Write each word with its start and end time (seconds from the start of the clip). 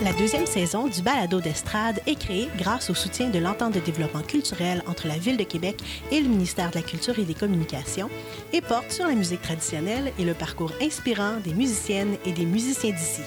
La 0.00 0.12
deuxième 0.12 0.46
saison 0.46 0.86
du 0.86 1.02
balado 1.02 1.40
d'estrade 1.40 2.00
est 2.06 2.14
créée 2.14 2.48
grâce 2.56 2.88
au 2.88 2.94
soutien 2.94 3.30
de 3.30 3.40
l'entente 3.40 3.74
de 3.74 3.80
développement 3.80 4.22
culturel 4.22 4.80
entre 4.86 5.08
la 5.08 5.18
Ville 5.18 5.36
de 5.36 5.42
Québec 5.42 5.82
et 6.12 6.20
le 6.20 6.28
ministère 6.28 6.70
de 6.70 6.76
la 6.76 6.82
Culture 6.82 7.18
et 7.18 7.24
des 7.24 7.34
Communications 7.34 8.08
et 8.52 8.60
porte 8.60 8.92
sur 8.92 9.08
la 9.08 9.16
musique 9.16 9.42
traditionnelle 9.42 10.12
et 10.16 10.24
le 10.24 10.34
parcours 10.34 10.70
inspirant 10.80 11.40
des 11.42 11.52
musiciennes 11.52 12.16
et 12.24 12.30
des 12.30 12.46
musiciens 12.46 12.92
d'ici. 12.92 13.22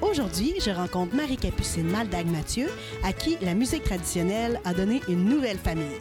Aujourd'hui, 0.00 0.54
je 0.64 0.70
rencontre 0.70 1.16
Marie-Capucine 1.16 1.90
Maldag-Mathieu, 1.90 2.68
à 3.02 3.12
qui 3.12 3.36
la 3.42 3.54
musique 3.54 3.82
traditionnelle 3.82 4.60
a 4.64 4.74
donné 4.74 5.00
une 5.08 5.24
nouvelle 5.24 5.58
famille. 5.58 5.98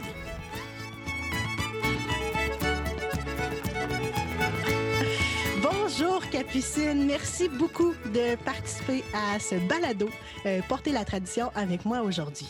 Merci 6.95 7.49
beaucoup 7.49 7.93
de 8.13 8.35
participer 8.43 9.03
à 9.13 9.39
ce 9.39 9.55
balado 9.67 10.09
euh, 10.45 10.61
Porter 10.67 10.91
la 10.91 11.05
tradition 11.05 11.51
avec 11.55 11.85
moi 11.85 12.01
aujourd'hui. 12.01 12.47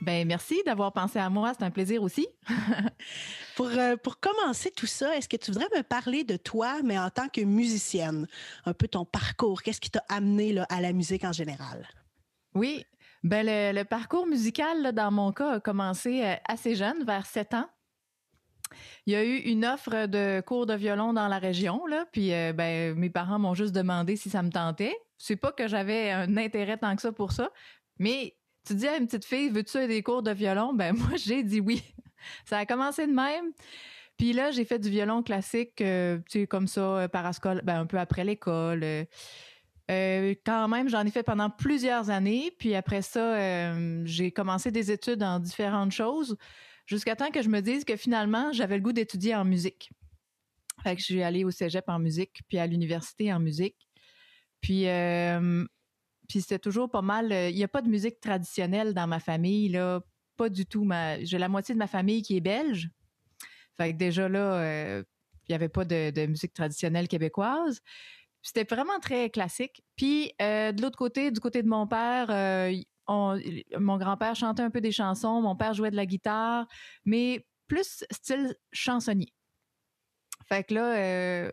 Ben 0.00 0.26
merci 0.26 0.62
d'avoir 0.66 0.92
pensé 0.92 1.18
à 1.18 1.30
moi, 1.30 1.52
c'est 1.56 1.64
un 1.64 1.70
plaisir 1.70 2.02
aussi. 2.02 2.26
pour, 3.56 3.68
euh, 3.68 3.96
pour 3.96 4.18
commencer 4.18 4.70
tout 4.70 4.86
ça, 4.86 5.16
est-ce 5.16 5.28
que 5.28 5.36
tu 5.36 5.52
voudrais 5.52 5.68
me 5.76 5.82
parler 5.82 6.24
de 6.24 6.36
toi, 6.36 6.82
mais 6.82 6.98
en 6.98 7.10
tant 7.10 7.28
que 7.28 7.40
musicienne, 7.40 8.26
un 8.66 8.72
peu 8.72 8.88
ton 8.88 9.04
parcours, 9.04 9.62
qu'est-ce 9.62 9.80
qui 9.80 9.90
t'a 9.90 10.04
amené 10.08 10.52
là, 10.52 10.66
à 10.68 10.80
la 10.80 10.92
musique 10.92 11.24
en 11.24 11.32
général? 11.32 11.86
Oui, 12.54 12.84
ben 13.22 13.46
le, 13.46 13.84
parcours 13.84 14.26
musical, 14.26 14.82
là, 14.82 14.90
dans 14.90 15.12
mon 15.12 15.32
cas, 15.32 15.52
a 15.52 15.60
commencé 15.60 16.24
euh, 16.24 16.34
assez 16.46 16.74
jeune, 16.74 17.04
vers 17.04 17.26
7 17.26 17.54
ans. 17.54 17.68
Il 19.06 19.12
y 19.12 19.16
a 19.16 19.24
eu 19.24 19.36
une 19.36 19.64
offre 19.64 20.06
de 20.06 20.40
cours 20.40 20.66
de 20.66 20.74
violon 20.74 21.12
dans 21.12 21.28
la 21.28 21.38
région, 21.38 21.82
puis 22.12 22.32
euh, 22.32 22.52
ben, 22.52 22.94
mes 22.94 23.10
parents 23.10 23.38
m'ont 23.38 23.54
juste 23.54 23.74
demandé 23.74 24.16
si 24.16 24.30
ça 24.30 24.42
me 24.42 24.50
tentait. 24.50 24.96
C'est 25.18 25.36
pas 25.36 25.52
que 25.52 25.68
j'avais 25.68 26.10
un 26.10 26.36
intérêt 26.36 26.76
tant 26.76 26.94
que 26.96 27.02
ça 27.02 27.12
pour 27.12 27.32
ça, 27.32 27.50
mais 27.98 28.36
tu 28.66 28.74
dis 28.74 28.88
à 28.88 28.96
une 28.96 29.06
petite 29.06 29.24
fille, 29.24 29.50
veux-tu 29.50 29.86
des 29.86 30.02
cours 30.02 30.22
de 30.22 30.30
violon? 30.30 30.72
Ben 30.72 30.92
moi, 30.96 31.16
j'ai 31.16 31.42
dit 31.42 31.60
oui. 31.60 31.82
ça 32.44 32.58
a 32.58 32.66
commencé 32.66 33.06
de 33.06 33.12
même. 33.12 33.52
Puis 34.16 34.32
là, 34.32 34.50
j'ai 34.50 34.64
fait 34.64 34.78
du 34.78 34.90
violon 34.90 35.22
classique, 35.22 35.80
euh, 35.80 36.18
tu 36.30 36.40
sais, 36.40 36.46
comme 36.46 36.68
ça, 36.68 36.80
euh, 36.80 37.08
parascole, 37.08 37.62
ben, 37.64 37.80
un 37.80 37.86
peu 37.86 37.98
après 37.98 38.24
l'école. 38.24 38.84
quand 39.88 40.68
même, 40.68 40.88
j'en 40.88 41.04
ai 41.04 41.10
fait 41.10 41.22
pendant 41.22 41.50
plusieurs 41.50 42.10
années. 42.10 42.52
Puis 42.58 42.74
après 42.74 43.02
ça, 43.02 43.74
j'ai 44.04 44.30
commencé 44.30 44.70
des 44.70 44.90
études 44.90 45.18
dans 45.18 45.40
différentes 45.40 45.92
choses 45.92 46.36
jusqu'à 46.86 47.16
temps 47.16 47.30
que 47.30 47.42
je 47.42 47.48
me 47.48 47.60
dise 47.60 47.84
que 47.84 47.96
finalement, 47.96 48.52
j'avais 48.52 48.76
le 48.76 48.82
goût 48.82 48.92
d'étudier 48.92 49.34
en 49.34 49.44
musique. 49.44 49.90
Je 50.84 51.02
suis 51.02 51.22
allée 51.22 51.44
au 51.44 51.50
cégep 51.50 51.88
en 51.88 51.98
musique, 51.98 52.42
puis 52.48 52.58
à 52.58 52.66
l'université 52.66 53.32
en 53.32 53.40
musique. 53.40 53.76
Puis, 54.60 54.88
euh, 54.88 55.64
c'était 56.30 56.58
toujours 56.58 56.90
pas 56.90 57.02
mal. 57.02 57.30
Euh, 57.32 57.50
il 57.50 57.56
n'y 57.56 57.64
a 57.64 57.68
pas 57.68 57.82
de 57.82 57.88
musique 57.88 58.20
traditionnelle 58.20 58.94
dans 58.94 59.06
ma 59.06 59.20
famille, 59.20 59.68
là. 59.68 60.00
Pas 60.36 60.48
du 60.48 60.64
tout. 60.64 60.88
j'ai 61.20 61.38
la 61.38 61.48
moitié 61.48 61.74
de 61.74 61.78
ma 61.78 61.86
famille 61.86 62.22
qui 62.22 62.36
est 62.36 62.40
belge. 62.40 62.88
Déjà 63.78 64.28
là, 64.28 64.60
euh, 64.60 65.04
il 65.48 65.52
n'y 65.52 65.54
avait 65.56 65.68
pas 65.68 65.84
de, 65.84 66.26
musique 66.26 66.54
traditionnelle 66.54 67.08
québécoise. 67.08 67.80
C'était 68.40 68.64
vraiment 68.64 68.98
très 69.00 69.28
classique. 69.28 69.82
Puis 69.96 70.32
de 70.40 70.80
l'autre 70.80 70.96
côté, 70.96 71.30
du 71.30 71.40
côté 71.40 71.62
de 71.62 71.68
mon 71.68 71.86
père, 71.86 72.28
mon 73.78 73.96
grand-père 73.98 74.34
chantait 74.34 74.62
un 74.62 74.70
peu 74.70 74.80
des 74.80 74.92
chansons, 74.92 75.40
mon 75.40 75.56
père 75.56 75.74
jouait 75.74 75.90
de 75.90 75.96
la 75.96 76.06
guitare, 76.06 76.66
mais 77.04 77.46
plus 77.68 78.04
style 78.10 78.54
chansonnier. 78.72 79.32
Fait 80.46 80.64
que 80.64 80.74
là, 80.74 80.96
euh, 80.96 81.50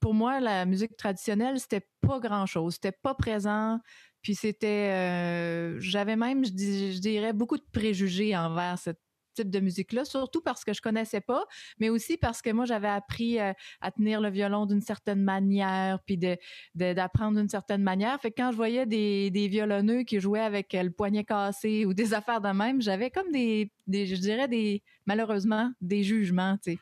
pour 0.00 0.14
moi, 0.14 0.40
la 0.40 0.66
musique 0.66 0.96
traditionnelle, 0.96 1.58
c'était 1.58 1.88
pas 2.00 2.20
grand-chose. 2.20 2.74
C'était 2.74 2.92
pas 2.92 3.14
présent. 3.14 3.80
Puis 4.22 4.34
c'était. 4.34 4.90
Euh, 4.92 5.80
j'avais 5.80 6.16
même, 6.16 6.44
je, 6.44 6.50
je, 6.50 6.98
dirais, 7.00 7.32
beaucoup 7.32 7.56
de 7.56 7.64
préjugés 7.72 8.36
envers 8.36 8.78
cette 8.78 9.00
type 9.34 9.50
de 9.50 9.60
musique-là, 9.60 10.04
surtout 10.04 10.40
parce 10.40 10.64
que 10.64 10.72
je 10.72 10.80
connaissais 10.80 11.20
pas, 11.20 11.44
mais 11.78 11.88
aussi 11.88 12.16
parce 12.16 12.42
que 12.42 12.50
moi, 12.50 12.64
j'avais 12.64 12.88
appris 12.88 13.38
euh, 13.40 13.52
à 13.80 13.90
tenir 13.90 14.20
le 14.20 14.30
violon 14.30 14.66
d'une 14.66 14.80
certaine 14.80 15.22
manière, 15.22 15.98
puis 16.06 16.16
de, 16.16 16.36
d'apprendre 16.74 17.38
d'une 17.38 17.48
certaine 17.48 17.82
manière. 17.82 18.20
Fait 18.20 18.30
que 18.30 18.40
quand 18.40 18.52
je 18.52 18.56
voyais 18.56 18.86
des, 18.86 19.30
des 19.30 19.48
violonneux 19.48 20.02
qui 20.02 20.20
jouaient 20.20 20.40
avec 20.40 20.72
le 20.72 20.90
poignet 20.90 21.24
cassé 21.24 21.84
ou 21.84 21.94
des 21.94 22.14
affaires 22.14 22.40
de 22.40 22.48
même, 22.48 22.80
j'avais 22.80 23.10
comme 23.10 23.30
des, 23.32 23.70
des 23.86 24.06
je 24.06 24.16
dirais, 24.16 24.48
des, 24.48 24.82
malheureusement, 25.06 25.70
des 25.80 26.02
jugements, 26.02 26.56
tu 26.62 26.72
sais. 26.72 26.78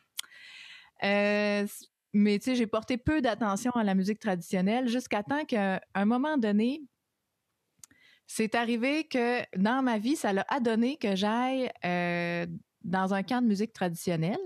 Euh, 1.05 1.67
mais 2.13 2.39
tu 2.39 2.45
sais, 2.45 2.55
j'ai 2.55 2.67
porté 2.67 2.99
peu 2.99 3.23
d'attention 3.23 3.71
à 3.73 3.85
la 3.85 3.95
musique 3.95 4.19
traditionnelle 4.19 4.87
jusqu'à 4.87 5.23
temps 5.23 5.45
qu'à 5.45 5.81
un 5.95 6.05
moment 6.05 6.37
donné, 6.37 6.83
c'est 8.35 8.55
arrivé 8.55 9.05
que 9.05 9.43
dans 9.59 9.83
ma 9.83 9.99
vie, 9.99 10.17
ça 10.17 10.33
l'a 10.33 10.47
adonné 10.49 10.97
que 10.97 11.15
j'aille 11.15 11.71
euh, 11.85 12.47
dans 12.83 13.13
un 13.13 13.23
camp 13.23 13.43
de 13.43 13.47
musique 13.47 13.75
traditionnelle. 13.75 14.41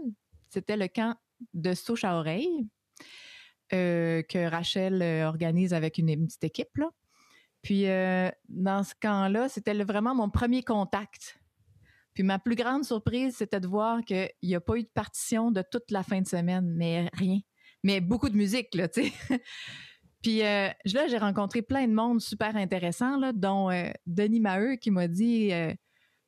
C'était 0.48 0.76
le 0.76 0.88
camp 0.88 1.14
de 1.54 1.72
souche 1.72 2.02
à 2.02 2.16
oreille 2.16 2.66
euh, 3.72 4.22
que 4.22 4.44
Rachel 4.50 5.02
euh, 5.02 5.28
organise 5.28 5.72
avec 5.72 5.98
une, 5.98 6.26
petite 6.26 6.42
équipe. 6.42 6.80
Puis 7.62 7.84
dans 8.48 8.82
ce 8.82 8.94
camp-là, 9.00 9.48
c'était 9.48 9.74
vraiment 9.84 10.16
mon 10.16 10.30
premier 10.30 10.64
contact. 10.64 11.38
Puis 12.12 12.24
ma 12.24 12.40
plus 12.40 12.56
grande 12.56 12.84
surprise, 12.84 13.36
c'était 13.36 13.60
de 13.60 13.68
voir 13.68 14.04
qu'il 14.04 14.30
n'y 14.42 14.56
a 14.56 14.60
pas 14.60 14.78
eu 14.78 14.82
de 14.82 14.90
partition 14.92 15.52
de 15.52 15.62
toute 15.62 15.92
la 15.92 16.02
fin 16.02 16.20
de 16.20 16.26
semaine, 16.26 16.74
mais 16.76 17.08
rien. 17.12 17.38
Mais 17.84 18.00
beaucoup 18.00 18.30
de 18.30 18.36
musique, 18.36 18.74
là, 18.74 18.88
tu 18.88 19.04
sais. 19.04 19.12
Puis 20.26 20.42
euh, 20.42 20.68
là, 20.92 21.06
j'ai 21.06 21.18
rencontré 21.18 21.62
plein 21.62 21.86
de 21.86 21.92
monde 21.92 22.20
super 22.20 22.56
intéressant, 22.56 23.32
dont 23.32 23.70
euh, 23.70 23.90
Denis 24.06 24.40
Maheu 24.40 24.74
qui 24.74 24.90
m'a 24.90 25.06
dit 25.06 25.52
euh, 25.52 25.72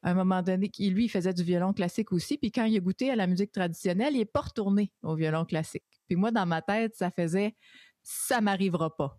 à 0.05 0.13
un 0.13 0.15
moment 0.15 0.41
donné 0.41 0.69
qu'il 0.69 0.95
lui 0.95 1.09
faisait 1.09 1.35
du 1.35 1.43
violon 1.43 1.73
classique 1.73 2.13
aussi. 2.13 2.39
Puis 2.39 2.53
quand 2.53 2.65
il 2.65 2.77
a 2.77 2.79
goûté 2.79 3.11
à 3.11 3.17
la 3.17 3.27
musique 3.27 3.51
traditionnelle, 3.51 4.15
il 4.15 4.19
n'est 4.19 4.25
pas 4.25 4.43
retourné 4.43 4.93
au 5.03 5.17
violon 5.17 5.45
classique. 5.45 5.83
Puis 6.07 6.15
moi, 6.15 6.31
dans 6.31 6.47
ma 6.47 6.63
tête, 6.63 6.95
ça 6.95 7.11
faisait 7.11 7.57
ça 8.05 8.41
m'arrivera 8.41 8.97
pas. 8.97 9.19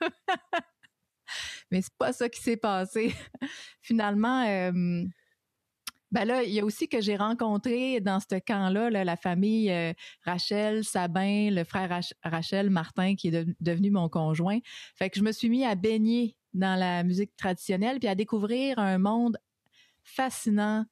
Mais 1.70 1.80
c'est 1.80 1.96
pas 1.96 2.12
ça 2.12 2.28
qui 2.28 2.40
s'est 2.40 2.56
passé. 2.56 3.14
Finalement, 3.82 4.72
ben 6.12 6.26
là, 6.26 6.42
il 6.42 6.52
y 6.52 6.60
a 6.60 6.64
aussi 6.64 6.88
que 6.88 7.00
j'ai 7.00 7.16
rencontré 7.16 8.00
dans 8.00 8.20
ce 8.20 8.38
camp-là 8.38 8.90
la 8.90 9.16
famille 9.16 9.70
euh, 9.70 9.94
Rachel, 10.24 10.84
Sabin, 10.84 11.50
le 11.50 11.64
frère 11.64 12.00
Rachel, 12.22 12.68
Martin, 12.68 13.14
qui 13.16 13.28
est 13.28 13.46
devenu 13.60 13.90
mon 13.90 14.10
conjoint. 14.10 14.58
Fait 14.94 15.08
que 15.08 15.18
je 15.18 15.24
me 15.24 15.32
suis 15.32 15.48
mis 15.48 15.64
à 15.64 15.74
baigner 15.74 16.36
dans 16.52 16.78
la 16.78 17.02
musique 17.02 17.34
traditionnelle 17.36 17.98
puis 17.98 18.08
à 18.08 18.14
découvrir 18.14 18.78
un 18.78 18.98
monde 18.98 19.38
fascinant 20.04 20.84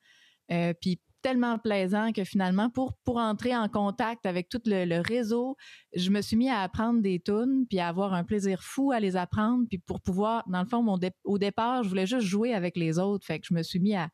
euh, 0.51 0.73
puis 0.81 0.99
tellement 1.21 1.59
plaisant 1.59 2.13
que 2.13 2.25
finalement, 2.25 2.71
pour, 2.71 2.97
entrer 3.07 3.55
en 3.55 3.69
contact 3.69 4.25
avec 4.25 4.49
tout 4.49 4.63
le, 4.65 5.03
réseau, 5.03 5.55
je 5.95 6.09
me 6.09 6.23
suis 6.23 6.37
mis 6.37 6.49
à 6.49 6.61
apprendre 6.61 7.03
des 7.03 7.21
tunes, 7.21 7.67
puis 7.69 7.79
à 7.79 7.89
avoir 7.89 8.15
un 8.15 8.25
plaisir 8.25 8.63
fou 8.63 8.91
à 8.91 9.01
les 9.01 9.17
apprendre, 9.17 9.67
puis 9.69 9.77
pour 9.77 10.01
pouvoir, 10.01 10.45
dans 10.49 10.63
le 10.63 10.67
fond, 10.67 10.83
au 11.25 11.39
départ, 11.39 11.83
je 11.83 11.91
voulais 11.91 12.07
juste 12.07 12.27
jouer 12.27 12.55
avec 12.55 12.75
les 12.75 12.99
autres, 12.99 13.27
fait 13.27 13.39
que 13.39 13.47
je 13.47 13.53
me 13.53 13.63
suis 13.63 13.81
mis 13.81 13.95
à, 13.95 14.09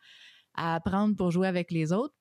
à 0.57 0.75
apprendre 0.75 1.17
pour 1.17 1.31
jouer 1.31 1.49
avec 1.49 1.71
les 1.71 1.93
autres. 1.93 2.15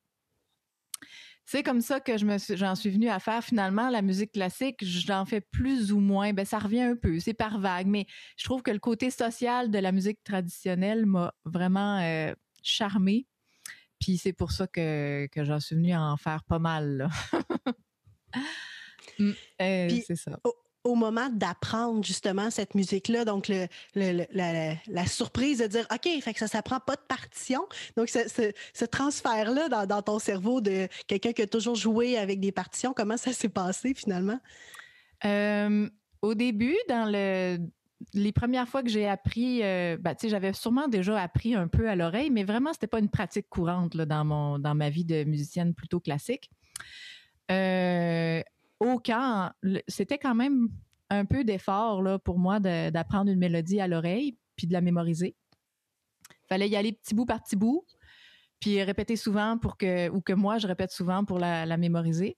C'est 1.48 1.62
comme 1.62 1.82
ça 1.82 2.00
que 2.00 2.18
je 2.18 2.26
me 2.26 2.38
j'en 2.56 2.74
suis 2.74 2.90
venue 2.90 3.10
à 3.10 3.20
faire 3.20 3.44
finalement 3.44 3.90
la 3.90 4.02
musique 4.02 4.32
classique. 4.32 4.78
J'en 4.82 5.26
fais 5.26 5.42
plus 5.42 5.92
ou 5.92 6.00
moins. 6.00 6.34
Ben 6.34 6.44
ça 6.44 6.58
revient 6.58 6.82
un 6.82 6.96
peu, 6.96 7.20
c'est 7.20 7.36
par 7.36 7.60
vague, 7.60 7.86
mais 7.86 8.08
je 8.36 8.46
trouve 8.46 8.64
que 8.64 8.72
le 8.72 8.80
côté 8.80 9.12
social 9.12 9.70
de 9.70 9.78
la 9.78 9.92
musique 9.92 10.24
traditionnelle 10.24 11.06
m'a 11.06 11.34
vraiment 11.46 12.00
euh, 12.00 12.34
charmée. 12.64 13.28
Puis 14.00 14.18
c'est 14.18 14.34
pour 14.34 14.52
ça 14.52 14.66
que, 14.66 15.28
que 15.28 15.44
j'en 15.44 15.60
suis 15.60 15.76
venue 15.76 15.94
à 15.94 16.02
en 16.02 16.18
faire 16.18 16.44
pas 16.44 16.60
mal. 16.60 17.10
Mm, 19.18 19.32
euh, 19.62 19.90
c'est 20.06 20.18
ça 20.18 20.38
au 20.44 20.54
moment 20.94 21.30
d'apprendre 21.32 22.04
justement 22.04 22.52
cette 22.52 22.76
musique-là, 22.76 23.26
donc 23.26 23.52
la, 23.96 25.06
surprise 25.08 25.58
de 25.58 25.66
dire 25.66 25.88
OK, 25.92 26.08
fait 26.22 26.34
que 26.34 26.40
ça 26.40 26.48
s'apprend 26.48 26.80
pas 26.80 26.96
de 26.96 27.02
partition. 27.08 27.66
Donc 27.98 28.10
ce, 28.10 28.86
transfert-là 28.86 29.86
dans, 29.88 30.02
ton 30.04 30.20
cerveau 30.20 30.62
de 30.62 30.88
quelqu'un 31.08 31.34
qui 31.34 31.42
a 31.42 31.48
toujours 31.48 31.76
joué 31.76 32.20
avec 32.20 32.40
des 32.40 32.52
partitions, 32.52 32.94
comment 32.94 33.18
ça 33.18 33.34
s'est 33.34 33.50
passé 33.50 33.96
finalement? 33.96 34.40
Euh, 35.26 35.90
au 36.22 36.36
début, 36.36 36.78
dans 36.88 37.10
le 37.12 37.58
les 38.14 38.32
premières 38.32 38.68
fois 38.68 38.84
que 38.84 38.90
j'ai 38.90 39.08
appris, 39.08 39.64
euh, 39.64 39.98
ben, 40.00 40.16
j'avais 40.22 40.54
sûrement 40.54 40.88
déjà 40.88 41.20
appris 41.20 41.56
un 41.56 41.68
peu 41.68 41.90
à 41.90 41.96
l'oreille, 41.96 42.30
mais 42.30 42.44
vraiment, 42.44 42.74
c'était 42.74 42.88
pas 42.88 43.00
une 43.00 43.10
pratique 43.10 43.48
courante 43.50 43.96
dans, 43.96 44.26
mon, 44.26 44.60
dans 44.60 44.76
ma 44.76 44.90
vie 44.90 45.06
de 45.06 45.24
musicienne 45.24 45.74
plutôt 45.74 46.00
classique. 46.00 46.50
Euh, 47.52 48.42
au 48.94 49.00
camp, 49.00 49.52
c'était 49.88 50.18
quand 50.18 50.36
même 50.36 50.70
un 51.10 51.26
peu 51.26 51.44
d'effort 51.44 52.02
là, 52.02 52.20
pour 52.20 52.40
moi 52.40 52.60
d'apprendre 52.60 53.32
une 53.32 53.40
mélodie 53.40 53.80
à 53.80 53.88
l'oreille 53.88 54.38
puis 54.56 54.68
de 54.68 54.74
la 54.74 54.82
mémoriser. 54.82 55.36
Fallait 56.48 56.70
y 56.70 56.76
aller 56.76 56.94
petit 56.94 57.16
bout 57.16 57.26
par 57.26 57.44
petit 57.44 57.56
bout, 57.56 57.86
puis 58.60 58.82
répéter 58.84 59.16
souvent 59.16 59.58
pour 59.58 59.78
que, 59.78 60.10
ou 60.10 60.22
que 60.22 60.34
moi, 60.34 60.58
je 60.58 60.68
répète 60.68 60.92
souvent 60.92 61.26
pour 61.26 61.40
la, 61.40 61.78
mémoriser. 61.78 62.38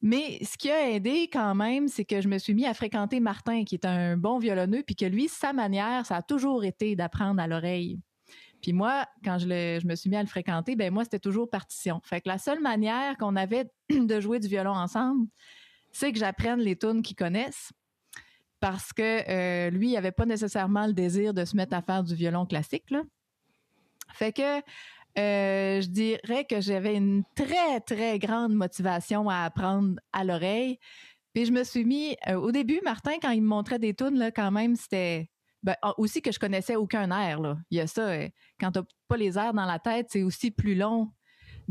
Mais 0.00 0.42
ce 0.42 0.58
qui 0.58 0.70
a 0.70 0.90
aidé 0.90 1.28
quand 1.32 1.54
même, 1.54 1.86
c'est 1.86 2.04
que 2.04 2.20
je 2.20 2.28
me 2.28 2.38
suis 2.38 2.54
mis 2.54 2.66
à 2.66 2.74
fréquenter 2.74 3.20
Martin, 3.20 3.64
qui 3.64 3.76
est 3.76 3.84
un 3.84 4.16
bon 4.16 4.38
violonneux, 4.38 4.82
puis 4.84 4.96
que 4.96 5.04
lui, 5.04 5.28
sa 5.28 5.52
manière, 5.52 6.06
ça 6.06 6.16
a 6.16 6.22
toujours 6.22 6.64
été 6.64 6.96
d'apprendre 6.96 7.40
à 7.40 7.46
l'oreille. 7.46 8.00
Puis 8.60 8.72
moi, 8.72 9.06
quand 9.24 9.38
je, 9.38 9.46
je, 9.80 9.86
me 9.86 9.94
suis 9.94 10.10
mis 10.10 10.16
à 10.16 10.22
le 10.22 10.28
fréquenter, 10.28 10.74
ben 10.74 10.92
moi, 10.92 11.04
c'était 11.04 11.18
toujours 11.18 11.48
partition. 11.48 12.00
Fait 12.04 12.20
que 12.20 12.28
la 12.28 12.38
seule 12.38 12.60
manière 12.60 13.16
qu'on 13.16 13.36
avait 13.36 13.70
de 13.90 14.20
jouer 14.20 14.40
du 14.40 14.48
violon 14.48 14.72
ensemble, 14.72 15.26
c'est 15.92 16.12
que 16.12 16.18
j'apprenne 16.18 16.60
les 16.60 16.76
tunes 16.76 17.02
qu'il 17.02 17.16
connaissent. 17.16 17.72
Parce 18.60 18.92
que 18.92 19.28
euh, 19.28 19.70
lui, 19.70 19.90
il 19.90 19.94
n'avait 19.94 20.12
pas 20.12 20.26
nécessairement 20.26 20.86
le 20.86 20.92
désir 20.92 21.34
de 21.34 21.44
se 21.44 21.56
mettre 21.56 21.74
à 21.74 21.82
faire 21.82 22.02
du 22.02 22.14
violon 22.14 22.46
classique. 22.46 22.90
Là. 22.90 23.02
Fait 24.14 24.32
que 24.32 24.58
euh, 25.18 25.80
je 25.80 25.88
dirais 25.88 26.44
que 26.48 26.60
j'avais 26.60 26.96
une 26.96 27.24
très, 27.34 27.80
très 27.80 28.18
grande 28.18 28.54
motivation 28.54 29.28
à 29.28 29.44
apprendre 29.44 29.96
à 30.12 30.24
l'oreille. 30.24 30.78
Puis 31.34 31.46
je 31.46 31.52
me 31.52 31.64
suis 31.64 31.84
mis, 31.84 32.16
euh, 32.28 32.34
au 32.34 32.52
début, 32.52 32.80
Martin, 32.84 33.14
quand 33.20 33.30
il 33.30 33.42
me 33.42 33.48
montrait 33.48 33.78
des 33.78 33.94
tunes, 33.94 34.18
là, 34.18 34.30
quand 34.30 34.50
même, 34.50 34.76
c'était 34.76 35.28
ben, 35.62 35.74
aussi 35.98 36.22
que 36.22 36.30
je 36.30 36.38
connaissais 36.38 36.76
aucun 36.76 37.10
air. 37.10 37.40
Là. 37.40 37.58
Il 37.70 37.78
y 37.78 37.80
a 37.80 37.86
ça, 37.86 38.16
quand 38.60 38.70
t'as 38.70 38.82
pas 39.08 39.16
les 39.16 39.38
airs 39.38 39.54
dans 39.54 39.66
la 39.66 39.78
tête, 39.80 40.06
c'est 40.10 40.22
aussi 40.22 40.50
plus 40.50 40.74
long 40.74 41.10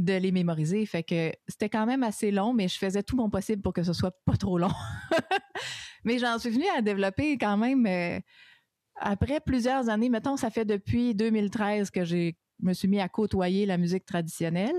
de 0.03 0.13
les 0.13 0.31
mémoriser. 0.31 0.86
Fait 0.86 1.03
que 1.03 1.31
c'était 1.48 1.69
quand 1.69 1.86
même 1.86 2.03
assez 2.03 2.31
long, 2.31 2.53
mais 2.53 2.68
je 2.68 2.77
faisais 2.77 3.03
tout 3.03 3.15
mon 3.15 3.30
possible 3.30 3.62
pour 3.62 3.74
que 3.74 3.83
ce 3.83 3.94
soit 3.94 4.15
pas 4.25 4.38
trop 4.38 4.57
long. 4.57 4.71
mais 6.03 6.19
j'en 6.19 6.39
suis 6.39 6.50
venue 6.50 6.68
à 6.75 6.81
développer 6.81 7.38
quand 7.38 7.57
même 7.57 8.21
après 8.95 9.39
plusieurs 9.39 9.89
années. 9.89 10.09
Mettons, 10.09 10.38
ça 10.38 10.50
fait 10.50 10.65
depuis 10.65 11.15
2013 11.15 11.92
que 11.92 12.03
j'ai 12.03 12.38
me 12.62 12.74
suis 12.74 12.88
mis 12.88 13.00
à 13.00 13.09
côtoyer 13.09 13.65
la 13.65 13.77
musique 13.77 14.06
traditionnelle. 14.06 14.75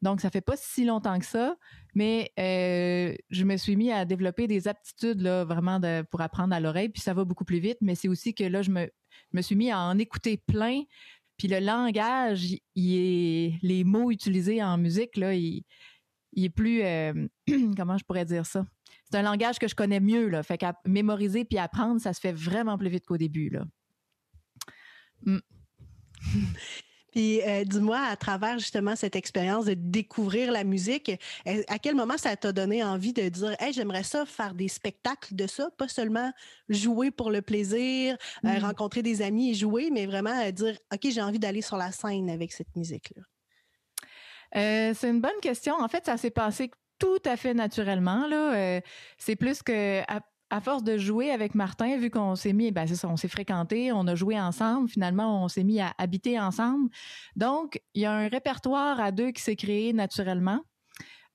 Donc, 0.00 0.20
ça 0.20 0.30
fait 0.30 0.40
pas 0.40 0.56
si 0.56 0.84
longtemps 0.84 1.18
que 1.18 1.24
ça, 1.24 1.56
mais 1.94 2.30
euh, 2.38 3.16
je 3.30 3.44
me 3.44 3.56
suis 3.56 3.74
mis 3.74 3.90
à 3.90 4.04
développer 4.04 4.46
des 4.46 4.68
aptitudes 4.68 5.20
là, 5.20 5.44
vraiment 5.44 5.80
pour 6.10 6.20
apprendre 6.20 6.54
à 6.54 6.60
l'oreille, 6.60 6.88
puis 6.88 7.02
ça 7.02 7.14
va 7.14 7.24
beaucoup 7.24 7.44
plus 7.44 7.58
vite, 7.58 7.78
mais 7.80 7.96
c'est 7.96 8.06
aussi 8.06 8.32
que 8.32 8.44
là, 8.44 8.62
je 8.62 8.70
me, 8.70 8.88
me 9.32 9.42
suis 9.42 9.56
mis 9.56 9.72
à 9.72 9.80
en 9.80 9.98
écouter 9.98 10.36
plein, 10.36 10.82
puis 11.38 11.46
le 11.48 11.60
langage, 11.60 12.56
il, 12.74 13.58
les 13.62 13.84
mots 13.84 14.10
utilisés 14.10 14.62
en 14.62 14.76
musique, 14.76 15.16
là, 15.16 15.34
il, 15.34 15.64
est 16.36 16.50
plus, 16.50 16.82
euh, 16.82 17.28
comment 17.76 17.96
je 17.96 18.04
pourrais 18.04 18.24
dire 18.24 18.44
ça? 18.44 18.66
C'est 19.04 19.16
un 19.16 19.22
langage 19.22 19.58
que 19.58 19.68
je 19.68 19.74
connais 19.74 20.00
mieux, 20.00 20.28
là, 20.28 20.42
fait 20.42 20.58
qu'à 20.58 20.74
mémoriser 20.84 21.44
puis 21.44 21.58
apprendre, 21.58 22.00
ça 22.00 22.12
se 22.12 22.20
fait 22.20 22.32
vraiment 22.32 22.76
plus 22.76 22.90
vite 22.90 23.06
qu'au 23.06 23.16
début, 23.16 23.50
là. 23.50 23.64
Mm. 25.22 25.38
Puis 27.10 27.40
euh, 27.42 27.64
dis-moi, 27.64 28.00
à 28.00 28.16
travers 28.16 28.58
justement 28.58 28.96
cette 28.96 29.16
expérience 29.16 29.64
de 29.64 29.74
découvrir 29.74 30.52
la 30.52 30.64
musique, 30.64 31.10
à 31.46 31.78
quel 31.78 31.94
moment 31.94 32.18
ça 32.18 32.36
t'a 32.36 32.52
donné 32.52 32.84
envie 32.84 33.12
de 33.12 33.28
dire 33.28 33.56
Hey, 33.60 33.72
j'aimerais 33.72 34.02
ça 34.02 34.26
faire 34.26 34.54
des 34.54 34.68
spectacles 34.68 35.34
de 35.34 35.46
ça, 35.46 35.70
pas 35.76 35.88
seulement 35.88 36.32
jouer 36.68 37.10
pour 37.10 37.30
le 37.30 37.42
plaisir, 37.42 38.16
euh, 38.44 38.48
mmh. 38.48 38.64
rencontrer 38.64 39.02
des 39.02 39.22
amis 39.22 39.50
et 39.50 39.54
jouer, 39.54 39.90
mais 39.90 40.06
vraiment 40.06 40.38
euh, 40.44 40.50
dire 40.50 40.76
OK, 40.92 41.10
j'ai 41.10 41.22
envie 41.22 41.38
d'aller 41.38 41.62
sur 41.62 41.76
la 41.76 41.92
scène 41.92 42.30
avec 42.30 42.52
cette 42.52 42.74
musique-là? 42.76 43.22
c'est 44.54 45.10
une 45.10 45.20
bonne 45.20 45.40
question. 45.42 45.74
En 45.74 45.88
fait, 45.88 46.06
ça 46.06 46.16
s'est 46.16 46.30
passé 46.30 46.70
tout 46.98 47.20
à 47.26 47.36
fait 47.36 47.52
naturellement. 47.52 48.26
Là. 48.26 48.80
c'est 49.18 49.36
plus 49.36 49.62
que 49.62 50.00
à 50.10 50.20
force 50.60 50.82
de 50.82 50.96
jouer 50.96 51.30
avec 51.30 51.54
Martin, 51.54 51.98
vu 51.98 52.10
qu'on 52.10 52.34
s'est 52.34 52.52
mis, 52.52 52.70
ben 52.70 52.86
c'est 52.86 52.96
ça, 52.96 53.08
on 53.08 53.16
s'est 53.16 53.28
fréquenté, 53.28 53.92
on 53.92 54.06
a 54.06 54.14
joué 54.14 54.40
ensemble, 54.40 54.88
finalement, 54.88 55.44
on 55.44 55.48
s'est 55.48 55.64
mis 55.64 55.80
à 55.80 55.94
habiter 55.98 56.40
ensemble. 56.40 56.90
Donc, 57.36 57.80
il 57.94 58.02
y 58.02 58.06
a 58.06 58.12
un 58.12 58.28
répertoire 58.28 59.00
à 59.00 59.12
deux 59.12 59.30
qui 59.30 59.42
s'est 59.42 59.56
créé 59.56 59.92
naturellement. 59.92 60.60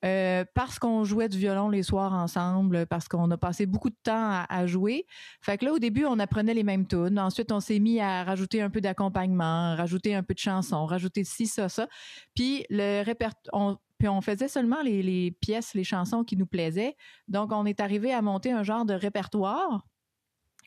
Euh, 0.04 0.44
parce 0.54 0.80
qu'on 0.80 1.06
jouait 1.06 1.30
du 1.30 1.38
violon 1.38 1.70
les 1.70 1.84
soirs 1.84 2.14
ensemble, 2.14 2.86
parce 2.88 3.08
qu'on 3.08 3.32
a 3.32 3.38
passé 3.38 3.66
beaucoup 3.66 3.90
de 3.90 3.96
temps 4.04 4.44
à, 4.50 4.68
jouer. 4.68 5.06
Fait 5.42 5.58
que 5.58 5.66
là, 5.66 5.74
au 5.74 5.80
début, 5.80 6.06
on 6.06 6.20
apprenait 6.20 6.54
les 6.54 6.64
mêmes 6.64 6.86
tunes. 6.86 7.18
Ensuite, 7.18 7.52
on 7.52 7.62
s'est 7.62 7.80
mis 7.80 8.02
à 8.02 8.24
rajouter 8.24 8.62
un 8.62 8.70
peu 8.70 8.82
d'accompagnement, 8.82 9.76
rajouter 9.76 10.14
un 10.14 10.24
peu 10.24 10.34
de 10.34 10.40
chansons, 10.40 10.86
rajouter 10.86 11.24
ci, 11.24 11.48
ça, 11.48 11.70
ça. 11.70 11.88
Puis 12.36 12.66
le 12.70 13.02
répertoire, 13.04 13.78
puis 13.98 14.10
on 14.10 14.20
faisait 14.20 14.50
seulement 14.50 14.82
les, 14.82 15.32
pièces, 15.40 15.74
les 15.74 15.86
chansons 15.86 16.26
qui 16.26 16.36
nous 16.36 16.48
plaisaient. 16.48 16.98
Donc, 17.30 17.54
on 17.54 17.66
est 17.66 17.80
arrivé 17.80 18.14
à 18.14 18.22
monter 18.22 18.52
un 18.52 18.64
genre 18.64 18.84
de 18.84 18.94
répertoire 18.94 19.88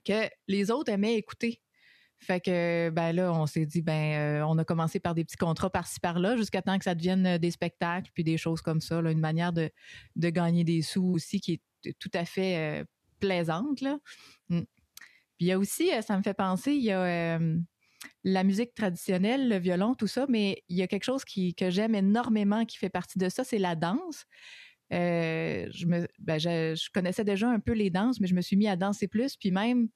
que 0.07 0.31
les 0.49 0.71
autres 0.71 0.91
aimaient 0.91 1.17
écouter. 1.17 1.61
Fait 2.19 2.41
que 2.41 2.91
ben 2.91 3.13
là, 3.13 3.33
on 3.33 3.47
s'est 3.47 3.67
dit 3.67 3.83
ben 3.83 4.41
euh, 4.41 4.47
on 4.47 4.57
a 4.59 4.65
commencé 4.65 5.01
par 5.01 5.15
des 5.15 5.25
petits 5.25 5.37
contrats 5.37 5.71
par-ci 5.71 6.01
par-là 6.01 6.37
jusqu'à 6.37 6.63
temps 6.63 6.79
que 6.79 6.85
ça 6.85 6.95
devienne 6.95 7.27
euh, 7.27 7.39
des 7.39 7.51
spectacles 7.51 8.11
puis 8.15 8.25
des 8.25 8.39
choses 8.39 8.63
comme 8.63 8.81
ça, 8.81 9.01
une 9.01 9.21
manière 9.21 9.53
de, 9.53 9.71
gagner 10.17 10.65
des 10.65 10.83
sous 10.83 11.05
aussi 11.05 11.41
qui 11.41 11.61
est 11.85 11.99
tout 11.99 12.11
à 12.15 12.25
fait 12.25 12.81
euh, 12.81 12.85
plaisante 13.21 13.81
là. 13.81 13.99
Mm. 14.49 14.61
Puis 14.61 15.45
il 15.45 15.47
y 15.49 15.53
a 15.53 15.59
aussi, 15.59 15.91
ça 16.01 16.17
me 16.17 16.23
fait 16.23 16.33
penser, 16.33 16.73
il 16.73 16.83
y 16.83 16.93
a 16.93 17.39
la 18.25 18.43
musique 18.43 18.73
traditionnelle, 18.75 19.49
le 19.51 19.59
violon, 19.59 19.95
tout 19.95 20.07
ça, 20.07 20.25
mais 20.29 20.63
il 20.71 20.77
y 20.77 20.83
a 20.83 20.87
quelque 20.87 21.05
chose 21.05 21.25
qui, 21.25 21.55
que 21.55 21.69
j'aime 21.69 21.95
énormément 21.95 22.65
qui 22.65 22.79
fait 22.79 22.89
partie 22.89 23.19
de 23.19 23.29
ça, 23.29 23.45
c'est 23.45 23.59
la 23.59 23.75
danse. 23.75 24.25
Euh, 24.93 25.67
je, 25.71 25.87
ben, 26.19 26.39
je, 26.39 26.91
connaissais 26.93 27.25
déjà 27.25 27.49
un 27.49 27.61
peu 27.61 27.73
les 27.73 27.91
danses, 27.91 28.21
mais 28.21 28.27
je 28.27 28.35
me 28.35 28.41
suis 28.41 28.57
mis 28.57 28.69
à 28.69 28.77
danser 28.77 29.09
plus. 29.09 29.37
Puis 29.37 29.51
même, 29.51 29.89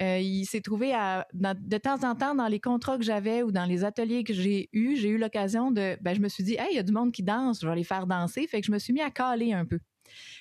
euh, 0.00 0.18
il 0.18 0.46
s'est 0.46 0.60
trouvé 0.60 0.94
à, 0.94 1.26
de 1.32 1.78
temps 1.78 2.02
en 2.04 2.14
temps 2.14 2.34
dans 2.34 2.48
les 2.48 2.60
contrats 2.60 2.96
que 2.96 3.04
j'avais 3.04 3.42
ou 3.42 3.52
dans 3.52 3.66
les 3.66 3.84
ateliers 3.84 4.24
que 4.24 4.32
j'ai 4.32 4.68
eus, 4.72 4.96
j'ai 4.96 5.08
eu 5.08 5.18
l'occasion 5.18 5.70
de. 5.70 5.96
Ben, 6.00 6.14
je 6.14 6.20
me 6.20 6.28
suis 6.28 6.42
dit, 6.44 6.54
hey, 6.54 6.68
il 6.70 6.76
y 6.76 6.78
a 6.78 6.82
du 6.82 6.92
monde 6.92 7.12
qui 7.12 7.22
danse, 7.22 7.60
je 7.60 7.68
vais 7.68 7.76
les 7.76 7.84
faire 7.84 8.06
danser. 8.06 8.46
Fait 8.46 8.60
que 8.60 8.66
je 8.66 8.72
me 8.72 8.78
suis 8.78 8.92
mis 8.92 9.02
à 9.02 9.10
caler 9.10 9.52
un 9.52 9.66
peu. 9.66 9.78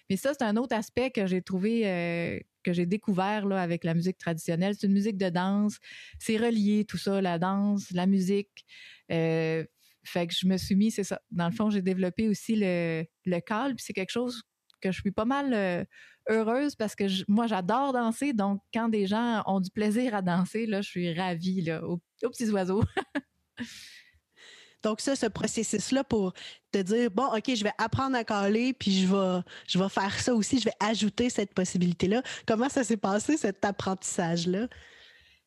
Mais 0.09 0.17
ça, 0.17 0.33
c'est 0.33 0.45
un 0.45 0.57
autre 0.57 0.75
aspect 0.75 1.11
que 1.11 1.27
j'ai 1.27 1.41
trouvé, 1.41 1.87
euh, 1.87 2.39
que 2.63 2.73
j'ai 2.73 2.85
découvert 2.85 3.45
là, 3.45 3.61
avec 3.61 3.83
la 3.83 3.93
musique 3.93 4.17
traditionnelle. 4.17 4.75
C'est 4.77 4.87
une 4.87 4.93
musique 4.93 5.17
de 5.17 5.29
danse. 5.29 5.77
C'est 6.19 6.37
relié, 6.37 6.85
tout 6.85 6.97
ça, 6.97 7.21
la 7.21 7.37
danse, 7.37 7.91
la 7.91 8.05
musique. 8.05 8.65
Euh, 9.11 9.65
fait 10.03 10.27
que 10.27 10.33
je 10.35 10.47
me 10.47 10.57
suis 10.57 10.75
mis, 10.75 10.91
c'est 10.91 11.03
ça. 11.03 11.21
Dans 11.29 11.47
le 11.47 11.53
fond, 11.53 11.69
j'ai 11.69 11.81
développé 11.81 12.27
aussi 12.27 12.55
le, 12.55 13.05
le 13.25 13.39
cal, 13.39 13.75
puis 13.75 13.83
c'est 13.85 13.93
quelque 13.93 14.11
chose 14.11 14.41
que 14.81 14.91
je 14.91 14.99
suis 15.01 15.11
pas 15.11 15.25
mal 15.25 15.53
euh, 15.53 15.83
heureuse 16.29 16.75
parce 16.75 16.95
que 16.95 17.05
moi, 17.27 17.47
j'adore 17.47 17.93
danser. 17.93 18.33
Donc, 18.33 18.61
quand 18.73 18.89
des 18.89 19.07
gens 19.07 19.43
ont 19.45 19.59
du 19.59 19.71
plaisir 19.71 20.15
à 20.15 20.21
danser, 20.21 20.65
là, 20.65 20.81
je 20.81 20.89
suis 20.89 21.13
ravie, 21.13 21.61
là, 21.61 21.81
aux 21.83 22.01
petits 22.21 22.49
oiseaux. 22.49 22.83
Donc, 24.83 24.99
ça, 24.99 25.15
ce 25.15 25.27
processus-là 25.27 26.03
pour 26.03 26.33
te 26.71 26.79
dire, 26.79 27.11
bon, 27.11 27.27
OK, 27.27 27.53
je 27.53 27.63
vais 27.63 27.73
apprendre 27.77 28.17
à 28.17 28.23
caler, 28.23 28.73
puis 28.73 29.01
je 29.01 29.07
vais, 29.07 29.41
je 29.67 29.77
vais 29.77 29.89
faire 29.89 30.19
ça 30.19 30.33
aussi, 30.33 30.59
je 30.59 30.65
vais 30.65 30.75
ajouter 30.79 31.29
cette 31.29 31.53
possibilité-là. 31.53 32.23
Comment 32.47 32.69
ça 32.69 32.83
s'est 32.83 32.97
passé, 32.97 33.37
cet 33.37 33.63
apprentissage-là? 33.63 34.67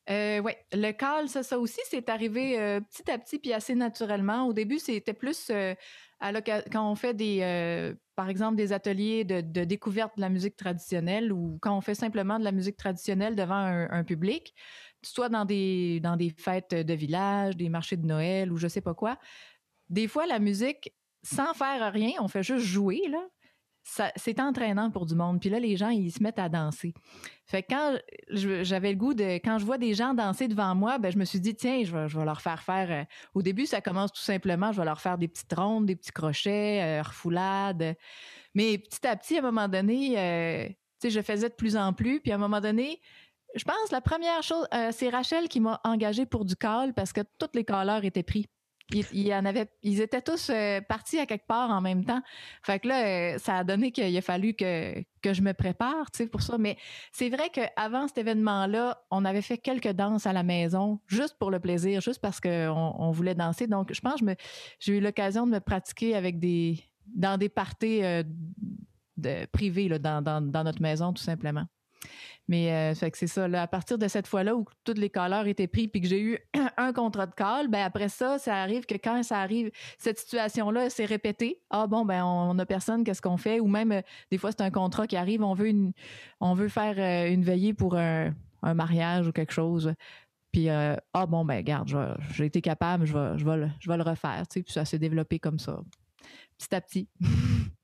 Euh, 0.09 0.39
oui, 0.39 0.51
le 0.71 0.91
cal, 0.91 1.27
ça, 1.27 1.41
ça 1.41 1.57
aussi, 1.57 1.79
c'est 1.89 2.09
arrivé 2.09 2.59
euh, 2.59 2.79
petit 2.79 3.09
à 3.09 3.17
petit 3.17 3.39
puis 3.39 3.53
assez 3.53 3.73
naturellement. 3.73 4.45
Au 4.45 4.53
début, 4.53 4.77
c'était 4.77 5.13
plus 5.13 5.47
euh, 5.49 5.73
à 6.19 6.31
quand 6.41 6.91
on 6.91 6.95
fait 6.95 7.13
des, 7.13 7.39
euh, 7.41 7.93
par 8.15 8.29
exemple, 8.29 8.55
des 8.55 8.73
ateliers 8.73 9.23
de, 9.25 9.63
découverte 9.63 10.15
de 10.15 10.21
la 10.21 10.29
musique 10.29 10.55
traditionnelle 10.55 11.33
ou 11.33 11.57
quand 11.61 11.77
on 11.77 11.81
fait 11.81 11.95
simplement 11.95 12.39
de 12.39 12.43
la 12.43 12.51
musique 12.51 12.77
traditionnelle 12.77 13.35
devant 13.35 13.55
un 13.55 14.03
public 14.03 14.53
soit 15.05 15.29
dans 15.29 15.45
des, 15.45 15.99
dans 15.99 16.17
des 16.17 16.29
fêtes 16.29 16.73
de 16.73 16.93
village, 16.93 17.55
des 17.55 17.69
marchés 17.69 17.97
de 17.97 18.05
Noël 18.05 18.51
ou 18.51 18.57
je 18.57 18.67
sais 18.67 18.81
pas 18.81 18.93
quoi. 18.93 19.17
Des 19.89 20.07
fois, 20.07 20.25
la 20.25 20.39
musique, 20.39 20.93
sans 21.23 21.53
faire 21.53 21.91
rien, 21.93 22.13
on 22.19 22.27
fait 22.27 22.43
juste 22.43 22.65
jouer, 22.65 23.01
là. 23.09 23.23
C'est 24.15 24.39
entraînant 24.39 24.89
pour 24.89 25.05
du 25.05 25.13
monde. 25.13 25.39
Puis 25.39 25.51
là, 25.51 25.59
les 25.59 25.77
gens, 25.77 25.89
ils 25.89 26.11
se 26.11 26.23
mettent 26.23 26.39
à 26.39 26.49
danser. 26.49 26.93
Fait 27.45 27.61
que 27.61 27.67
quand 27.69 27.97
j'avais 28.29 28.91
le 28.91 28.97
goût 28.97 29.13
de. 29.13 29.35
Quand 29.35 29.59
je 29.59 29.65
vois 29.65 29.77
des 29.77 29.93
gens 29.93 30.15
danser 30.15 30.47
devant 30.47 30.73
moi, 30.73 30.97
ben, 30.97 31.11
je 31.11 31.19
me 31.19 31.23
suis 31.23 31.39
dit, 31.39 31.55
tiens, 31.55 31.83
je 31.83 31.95
vais, 31.95 32.09
je 32.09 32.17
vais 32.17 32.25
leur 32.25 32.41
faire 32.41 32.63
faire. 32.63 32.91
Euh, 32.91 33.03
au 33.35 33.43
début, 33.43 33.67
ça 33.67 33.81
commence 33.81 34.11
tout 34.11 34.21
simplement, 34.21 34.71
je 34.71 34.79
vais 34.79 34.85
leur 34.85 34.99
faire 34.99 35.19
des 35.19 35.27
petites 35.27 35.53
rondes, 35.53 35.85
des 35.85 35.95
petits 35.95 36.11
crochets, 36.11 36.81
euh, 36.81 37.03
refoulades. 37.03 37.95
Mais 38.55 38.79
petit 38.79 39.05
à 39.05 39.15
petit, 39.15 39.35
à 39.35 39.39
un 39.39 39.43
moment 39.43 39.67
donné, 39.67 40.17
euh, 40.17 40.67
tu 40.67 40.75
sais, 41.01 41.09
je 41.11 41.21
faisais 41.21 41.49
de 41.49 41.53
plus 41.53 41.77
en 41.77 41.93
plus. 41.93 42.19
Puis 42.21 42.31
à 42.31 42.35
un 42.35 42.39
moment 42.39 42.61
donné, 42.61 42.99
je 43.53 43.63
pense 43.63 43.91
la 43.91 44.01
première 44.01 44.41
chose, 44.41 44.67
c'est 44.91 45.09
Rachel 45.09 45.47
qui 45.47 45.59
m'a 45.59 45.79
engagée 45.83 46.25
pour 46.25 46.43
du 46.43 46.55
call 46.55 46.93
parce 46.93 47.13
que 47.13 47.21
tous 47.37 47.49
les 47.53 47.63
calleurs 47.63 48.03
étaient 48.03 48.23
pris. 48.23 48.47
Ils, 48.91 49.33
en 49.33 49.45
avaient, 49.45 49.67
ils 49.81 50.01
étaient 50.01 50.21
tous 50.21 50.49
euh, 50.49 50.79
partis 50.81 51.19
à 51.19 51.25
quelque 51.25 51.47
part 51.47 51.71
en 51.71 51.81
même 51.81 52.05
temps. 52.05 52.21
Fait 52.61 52.79
que 52.79 52.87
là, 52.87 53.05
euh, 53.05 53.37
ça 53.39 53.57
a 53.57 53.63
donné 53.63 53.91
qu'il 53.91 54.15
a 54.15 54.21
fallu 54.21 54.53
que, 54.53 55.01
que 55.21 55.33
je 55.33 55.41
me 55.41 55.53
prépare, 55.53 56.11
tu 56.11 56.17
sais, 56.17 56.27
pour 56.27 56.41
ça. 56.41 56.57
Mais 56.57 56.77
c'est 57.11 57.29
vrai 57.29 57.49
qu'avant 57.49 58.07
cet 58.07 58.19
événement-là, 58.19 59.01
on 59.09 59.25
avait 59.25 59.41
fait 59.41 59.57
quelques 59.57 59.91
danses 59.91 60.27
à 60.27 60.33
la 60.33 60.43
maison, 60.43 60.99
juste 61.07 61.37
pour 61.39 61.49
le 61.49 61.59
plaisir, 61.59 62.01
juste 62.01 62.21
parce 62.21 62.39
qu'on 62.39 62.93
on 62.97 63.11
voulait 63.11 63.35
danser. 63.35 63.67
Donc, 63.67 63.91
je 63.91 64.01
pense 64.01 64.21
que 64.21 64.35
j'ai 64.79 64.97
eu 64.97 65.01
l'occasion 65.01 65.47
de 65.47 65.51
me 65.51 65.59
pratiquer 65.59 66.15
avec 66.15 66.39
des, 66.39 66.83
dans 67.07 67.37
des 67.37 67.49
parties 67.49 68.03
euh, 68.03 68.23
privées, 69.51 69.89
dans, 69.99 70.21
dans 70.21 70.63
notre 70.63 70.81
maison, 70.81 71.11
tout 71.11 71.23
simplement. 71.23 71.65
Mais 72.47 72.71
euh, 72.71 72.93
fait 72.93 73.09
que 73.09 73.17
c'est 73.17 73.27
ça. 73.27 73.47
Là, 73.47 73.63
à 73.63 73.67
partir 73.67 73.97
de 73.97 74.07
cette 74.07 74.27
fois-là 74.27 74.55
où 74.55 74.65
tous 74.83 74.93
les 74.93 75.09
calleurs 75.09 75.47
étaient 75.47 75.67
pris 75.67 75.87
puis 75.87 76.01
que 76.01 76.07
j'ai 76.07 76.21
eu 76.21 76.37
un 76.77 76.93
contrat 76.93 77.25
de 77.25 77.33
call, 77.33 77.67
ben 77.67 77.83
après 77.83 78.09
ça, 78.09 78.37
ça 78.37 78.55
arrive 78.55 78.85
que 78.85 78.95
quand 78.95 79.23
ça 79.23 79.39
arrive, 79.39 79.71
cette 79.97 80.19
situation-là 80.19 80.89
s'est 80.89 81.05
répétée. 81.05 81.59
Ah 81.69 81.87
bon, 81.87 82.05
ben 82.05 82.23
on 82.23 82.53
n'a 82.53 82.65
personne, 82.65 83.03
qu'est-ce 83.03 83.21
qu'on 83.21 83.37
fait? 83.37 83.59
Ou 83.59 83.67
même 83.67 83.91
euh, 83.91 84.01
des 84.29 84.37
fois, 84.37 84.51
c'est 84.51 84.61
un 84.61 84.71
contrat 84.71 85.07
qui 85.07 85.17
arrive, 85.17 85.43
on 85.43 85.53
veut 85.53 85.73
on 86.39 86.53
veut 86.53 86.69
faire 86.69 86.95
euh, 86.97 87.33
une 87.33 87.43
veillée 87.43 87.73
pour 87.73 87.95
un, 87.97 88.33
un, 88.61 88.73
mariage 88.73 89.27
ou 89.27 89.31
quelque 89.31 89.53
chose. 89.53 89.93
Puis 90.51 90.69
ah 90.69 91.25
bon, 91.27 91.43
ben 91.43 91.57
regarde, 91.57 91.89
j'ai 92.33 92.45
été 92.45 92.61
capable, 92.61 93.05
je 93.05 93.13
vais, 93.13 93.37
je 93.37 93.43
vais, 93.43 93.57
le, 93.57 93.69
je 93.79 93.89
vais 93.89 93.97
le 93.97 94.03
refaire. 94.03 94.47
Tu 94.47 94.59
sais, 94.59 94.63
puis 94.63 94.71
ça 94.71 94.85
s'est 94.85 94.99
développé 94.99 95.37
comme 95.37 95.59
ça, 95.59 95.81
petit 96.57 96.73
à 96.73 96.79
petit. 96.79 97.09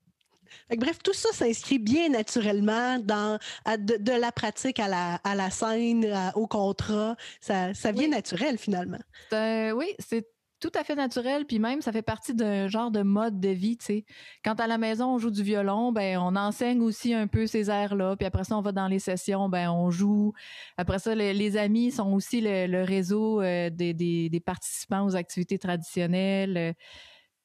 bref, 0.76 0.98
tout 1.02 1.12
ça 1.12 1.30
s'inscrit 1.32 1.78
bien 1.78 2.08
naturellement 2.08 2.98
dans 2.98 3.38
de, 3.66 4.12
la 4.12 4.32
pratique 4.32 4.78
à 4.78 4.88
la, 4.88 5.14
à 5.16 5.34
la 5.34 5.50
scène, 5.50 6.06
au 6.34 6.46
contrat. 6.46 7.16
Ça, 7.40 7.74
ça 7.74 7.92
vient 7.92 8.08
naturel 8.08 8.58
finalement. 8.58 9.00
oui, 9.32 9.94
c'est 9.98 10.26
tout 10.62 10.70
à 10.76 10.84
fait 10.84 10.94
naturel, 10.94 11.44
puis 11.44 11.58
même 11.58 11.82
ça 11.82 11.90
fait 11.90 12.02
partie 12.02 12.34
d'un 12.34 12.68
genre 12.68 12.92
de 12.92 13.02
mode 13.02 13.40
de 13.40 13.48
vie, 13.48 13.76
tu 13.76 13.84
sais. 13.84 14.04
Quand 14.44 14.60
à 14.60 14.68
la 14.68 14.78
maison 14.78 15.14
on 15.14 15.18
joue 15.18 15.32
du 15.32 15.42
violon, 15.42 15.90
ben 15.90 16.18
on 16.18 16.36
enseigne 16.36 16.80
aussi 16.80 17.12
un 17.12 17.26
peu 17.26 17.48
ces 17.48 17.68
airs-là, 17.68 18.16
puis 18.16 18.26
après 18.26 18.44
ça 18.44 18.56
on 18.56 18.62
va 18.62 18.70
dans 18.70 18.86
les 18.86 19.00
sessions, 19.00 19.48
ben 19.48 19.70
on 19.70 19.90
joue. 19.90 20.32
Après 20.76 21.00
ça, 21.00 21.16
les, 21.16 21.56
amis 21.56 21.90
sont 21.90 22.12
aussi 22.12 22.40
le, 22.40 22.84
réseau 22.84 23.42
euh, 23.42 23.70
des, 23.70 23.92
des, 23.92 24.30
des, 24.30 24.40
participants 24.40 25.04
aux 25.04 25.16
activités 25.16 25.58
traditionnelles. 25.58 26.76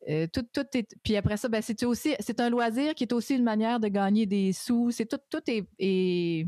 Euh, 0.09 0.25
tout, 0.31 0.45
tout 0.53 0.65
est, 0.73 0.87
puis 1.03 1.17
après 1.17 1.35
ça, 1.35 1.49
ben, 1.49 1.61
c'est 1.61 1.83
aussi, 1.83 2.15
c'est 2.19 2.39
un 2.39 2.49
loisir 2.49 2.95
qui 2.95 3.03
est 3.03 3.13
aussi 3.13 3.35
une 3.35 3.43
manière 3.43 3.79
de 3.79 3.89
gagner 3.89 4.25
des 4.25 4.53
sous. 4.53 4.91
C'est 4.91 5.05
tout, 5.05 5.19
tout 5.29 5.41
est, 5.47 6.47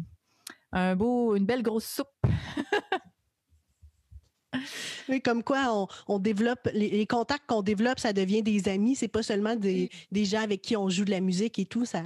un 0.72 0.96
beau, 0.96 1.36
une 1.36 1.46
belle 1.46 1.62
grosse 1.62 1.86
soupe. 1.86 2.08
oui, 5.10 5.22
comme 5.22 5.44
quoi 5.44 5.88
on, 6.08 6.20
développe, 6.20 6.70
les, 6.74 7.06
contacts 7.06 7.48
qu'on 7.48 7.62
développe, 7.62 8.00
ça 8.00 8.14
devient 8.14 8.44
des 8.44 8.70
amis. 8.70 8.96
C'est 8.96 9.10
pas 9.10 9.24
seulement 9.24 9.58
des, 9.58 9.90
des, 10.12 10.26
gens 10.26 10.42
avec 10.42 10.62
qui 10.62 10.78
on 10.78 10.90
joue 10.90 11.04
de 11.04 11.12
la 11.12 11.20
musique 11.20 11.60
et 11.60 11.66
tout. 11.66 11.86
Ça, 11.86 12.04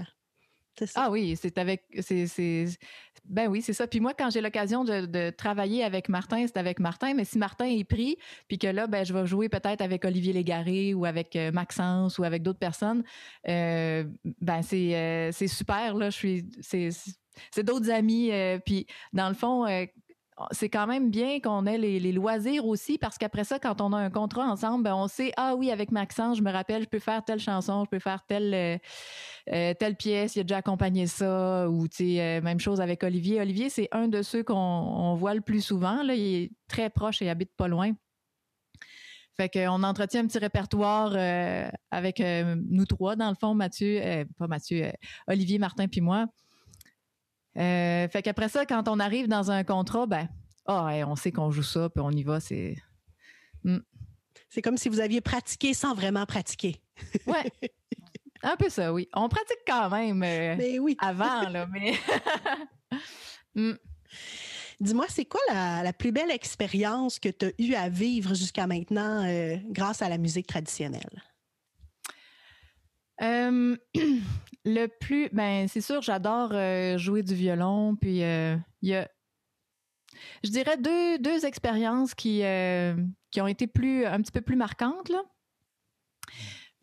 ah 0.96 1.12
oui, 1.12 1.38
c'est 1.40 1.60
avec. 1.60 1.84
c'est 2.02 2.66
Ben 3.26 3.48
oui, 3.48 3.62
c'est 3.62 3.74
ça. 3.74 3.88
Puis 3.88 4.00
moi, 4.00 4.14
quand 4.14 4.30
j'ai 4.30 4.42
l'occasion 4.42 4.84
de, 4.84 5.30
travailler 5.32 5.84
avec 5.84 6.10
Martin, 6.10 6.46
c'est 6.46 6.58
avec 6.58 6.80
Martin. 6.80 7.14
Mais 7.14 7.24
si 7.26 7.38
Martin 7.38 7.66
est 7.66 7.84
pris, 7.84 8.18
puis 8.48 8.58
que 8.58 8.68
là, 8.68 8.88
ben, 8.88 9.06
je 9.06 9.14
vais 9.14 9.26
jouer 9.26 9.50
peut-être 9.50 9.82
avec 9.82 10.04
Olivier 10.06 10.34
Légaré 10.34 10.94
ou 10.94 11.06
avec 11.06 11.36
euh, 11.36 11.52
Maxence 11.52 12.20
ou 12.20 12.24
avec 12.24 12.44
d'autres 12.44 12.60
personnes, 12.60 13.04
euh, 13.48 14.04
ben 14.42 14.62
c'est 14.62 14.96
euh, 14.96 15.32
c'est 15.32 15.48
super. 15.48 15.96
Là, 15.96 16.10
je 16.10 16.16
suis. 16.16 16.46
C'est 17.50 17.64
d'autres 17.64 17.90
amis. 17.90 18.32
puis 18.66 18.86
dans 19.12 19.28
le 19.28 19.34
fond, 19.34 19.66
c'est 20.52 20.70
quand 20.70 20.88
même 20.88 21.10
bien 21.10 21.40
qu'on 21.40 21.66
ait 21.66 21.78
les, 21.78 22.12
loisirs 22.12 22.66
aussi 22.66 22.98
parce 22.98 23.18
qu'après 23.18 23.44
ça, 23.44 23.60
quand 23.60 23.82
on 23.82 23.94
a 23.94 23.98
un 23.98 24.10
contrat 24.10 24.46
ensemble, 24.46 24.84
ben 24.84 24.96
on 24.96 25.08
sait 25.08 25.32
ah 25.38 25.56
oui 25.56 25.72
avec 25.72 25.92
Maxence, 25.92 26.38
je 26.38 26.44
me 26.44 26.52
rappelle, 26.52 26.84
je 26.84 26.88
peux 26.88 27.00
faire 27.00 27.24
telle 27.24 27.40
chanson, 27.40 27.84
je 27.86 27.90
peux 27.90 28.00
faire 28.00 28.24
telle 28.28 28.54
euh, 28.54 28.78
euh, 29.52 29.74
telle 29.74 29.96
pièce, 29.96 30.36
il 30.36 30.42
a 30.42 30.44
déjà 30.44 30.58
accompagné 30.58 31.08
ça 31.08 31.70
ou 31.70 31.88
tu 31.88 31.98
sais 31.98 32.22
euh, 32.22 32.42
même 32.42 32.60
chose 32.60 32.82
avec 32.82 33.04
Olivier. 33.04 33.42
Olivier 33.42 33.70
c'est 33.70 33.90
un 33.92 34.08
de 34.08 34.22
ceux 34.22 34.44
qu'on 34.44 35.16
voit 35.16 35.34
le 35.34 35.42
plus 35.42 35.62
souvent 35.62 36.04
là, 36.04 36.16
il 36.16 36.44
est 36.44 36.52
très 36.68 36.90
proche 36.90 37.22
et 37.22 37.30
habite 37.30 37.52
pas 37.56 37.68
loin. 37.68 37.92
Fait 39.36 39.50
qu'on 39.50 39.82
entretient 39.82 40.22
un 40.22 40.28
petit 40.28 40.38
répertoire 40.38 41.16
avec 41.90 42.22
nous 42.22 42.86
trois 42.86 43.16
dans 43.16 43.30
le 43.30 43.36
fond, 43.36 43.56
Mathieu, 43.56 44.00
pas 44.38 44.46
Mathieu, 44.46 44.92
Olivier, 45.28 45.58
Martin 45.58 45.88
puis 45.88 46.02
moi. 46.02 46.28
Euh, 47.58 48.08
fait 48.08 48.22
qu'après 48.22 48.50
ça, 48.50 48.66
quand 48.66 48.88
on 48.88 49.00
arrive 49.00 49.28
dans 49.28 49.52
un 49.52 49.64
contrat, 49.64 50.06
ben, 50.06 50.28
oh, 50.68 50.88
on 51.08 51.16
sait 51.16 51.32
qu'on 51.32 51.52
joue 51.52 51.64
ça, 51.64 51.90
puis 51.90 52.04
on 52.04 52.12
y 52.12 52.24
va, 52.24 52.40
c'est. 52.40 52.76
Hmm. 53.64 53.80
C'est 54.50 54.62
comme 54.62 54.78
si 54.78 54.90
vous 54.90 55.00
aviez 55.00 55.22
pratiqué 55.22 55.74
sans 55.74 55.96
vraiment 55.96 56.26
pratiquer. 56.26 56.82
ouais. 57.28 57.52
Un 58.44 58.58
peu 58.58 58.70
ça, 58.70 58.94
oui. 58.94 59.08
On 59.14 59.30
pratique 59.30 59.62
quand 59.66 59.90
même 59.90 60.22
euh, 60.22 60.56
mais 60.58 60.78
oui. 60.78 60.98
avant, 61.00 61.50
là, 61.50 61.68
mais. 61.72 61.94
Hmm. 63.56 63.74
Dis-moi, 64.80 65.06
c'est 65.10 65.26
quoi 65.26 65.40
la, 65.50 65.94
plus 65.94 66.12
belle 66.12 66.32
expérience 66.32 67.20
que 67.20 67.30
tu 67.30 67.46
as 67.46 67.52
eu 67.60 67.76
à 67.76 67.88
vivre 67.88 68.34
jusqu'à 68.34 68.66
maintenant 68.66 69.24
euh, 69.24 69.58
grâce 69.70 70.02
à 70.02 70.10
la 70.10 70.18
musique 70.18 70.48
traditionnelle? 70.48 71.24
Euh, 73.22 73.78
le 74.66 74.88
plus, 74.88 75.30
ben 75.32 75.68
c'est 75.68 75.82
sûr, 75.82 76.02
j'adore 76.02 76.52
euh, 76.54 76.98
jouer 76.98 77.24
du 77.24 77.36
violon. 77.36 77.96
Puis 77.96 78.24
euh, 78.24 78.56
il 78.82 78.90
y 78.90 78.96
a, 78.96 79.10
je 80.44 80.50
dirais 80.50 80.78
deux, 80.78 81.46
expériences 81.46 82.14
qui, 82.14 82.44
qui 83.32 83.42
ont 83.42 83.48
été 83.48 83.68
plus 83.68 84.06
un 84.06 84.22
petit 84.22 84.32
peu 84.32 84.42
plus 84.42 84.56
marquantes 84.56 85.10
là. 85.10 85.22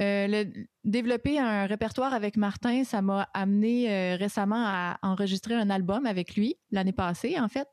Le, 0.00 0.66
développer 0.84 1.38
un 1.38 1.66
répertoire 1.66 2.14
avec 2.14 2.36
Martin, 2.36 2.84
ça 2.84 3.02
m'a 3.02 3.28
amené 3.34 4.16
récemment 4.16 4.64
à 4.66 4.98
enregistrer 5.02 5.54
un 5.54 5.70
album 5.70 6.06
avec 6.06 6.36
lui 6.36 6.56
l'année 6.70 6.92
passée 6.92 7.38
en 7.38 7.48
fait. 7.48 7.68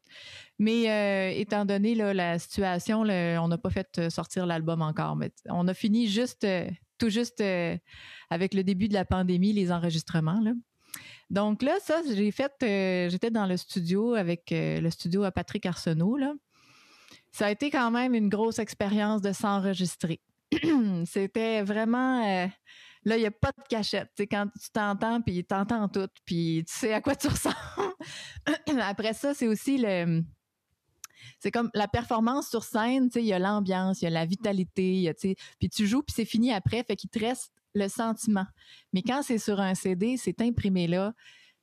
Mais 0.59 1.39
étant 1.39 1.65
donné 1.65 1.95
la 1.95 2.37
situation, 2.37 3.01
on 3.01 3.47
n'a 3.47 3.57
pas 3.57 3.69
fait 3.69 4.09
sortir 4.09 4.45
l'album 4.45 4.81
encore. 4.81 5.17
On 5.49 5.67
a 5.67 5.73
fini 5.73 6.07
juste 6.07 6.45
tout 6.97 7.09
juste 7.09 7.41
euh, 7.41 7.77
avec 8.29 8.53
le 8.53 8.63
début 8.63 8.87
de 8.87 8.93
la 8.93 9.05
pandémie, 9.05 9.53
les 9.53 9.71
enregistrements. 9.71 10.41
Donc 11.29 11.61
là, 11.61 11.75
ça, 11.81 12.01
j'ai 12.07 12.31
fait, 12.31 12.51
euh, 12.63 13.09
j'étais 13.09 13.31
dans 13.31 13.45
le 13.45 13.57
studio 13.57 14.13
avec 14.13 14.51
euh, 14.51 14.79
le 14.79 14.89
studio 14.89 15.23
à 15.23 15.31
Patrick 15.31 15.65
Arsenault. 15.65 16.17
Ça 17.31 17.47
a 17.47 17.51
été 17.51 17.69
quand 17.69 17.91
même 17.91 18.13
une 18.13 18.29
grosse 18.29 18.59
expérience 18.59 19.21
de 19.21 19.31
s'enregistrer. 19.31 20.19
C'était 21.05 21.61
vraiment... 21.63 22.21
là, 23.03 23.17
il 23.17 23.19
n'y 23.19 23.25
a 23.25 23.31
pas 23.31 23.51
de 23.51 23.63
cachette. 23.69 24.09
sais, 24.17 24.27
quand 24.27 24.47
tu 24.47 24.69
t'entends, 24.71 25.21
puis 25.21 25.45
tu 25.45 25.55
entends 25.55 25.87
tout, 25.87 26.09
puis 26.25 26.63
tu 26.67 26.73
sais 26.73 26.93
à 26.93 27.01
quoi 27.01 27.15
tu 27.15 27.27
ressembles. 27.29 27.55
Après 28.81 29.13
ça, 29.13 29.33
c'est 29.33 29.47
aussi 29.47 29.77
le 29.77 30.23
c'est 31.39 31.51
comme 31.51 31.69
la 31.73 31.87
performance 31.87 32.49
sur 32.49 32.63
scène, 32.63 33.09
tu 33.09 33.19
il 33.19 33.25
y 33.25 33.33
a 33.33 33.39
l'ambiance, 33.39 34.01
il 34.01 34.05
y 34.05 34.07
a 34.07 34.11
la 34.11 34.25
vitalité, 34.25 35.13
tu 35.19 35.35
puis 35.59 35.69
tu 35.69 35.87
joues 35.87 36.01
puis 36.01 36.13
c'est 36.15 36.25
fini 36.25 36.53
après, 36.53 36.83
fait 36.83 36.95
qu'il 36.95 37.09
te 37.09 37.19
reste 37.19 37.51
le 37.73 37.87
sentiment. 37.87 38.45
Mais 38.93 39.01
quand 39.03 39.21
c'est 39.21 39.37
sur 39.37 39.59
un 39.59 39.75
CD, 39.75 40.17
c'est 40.17 40.41
imprimé 40.41 40.87
là, 40.87 41.13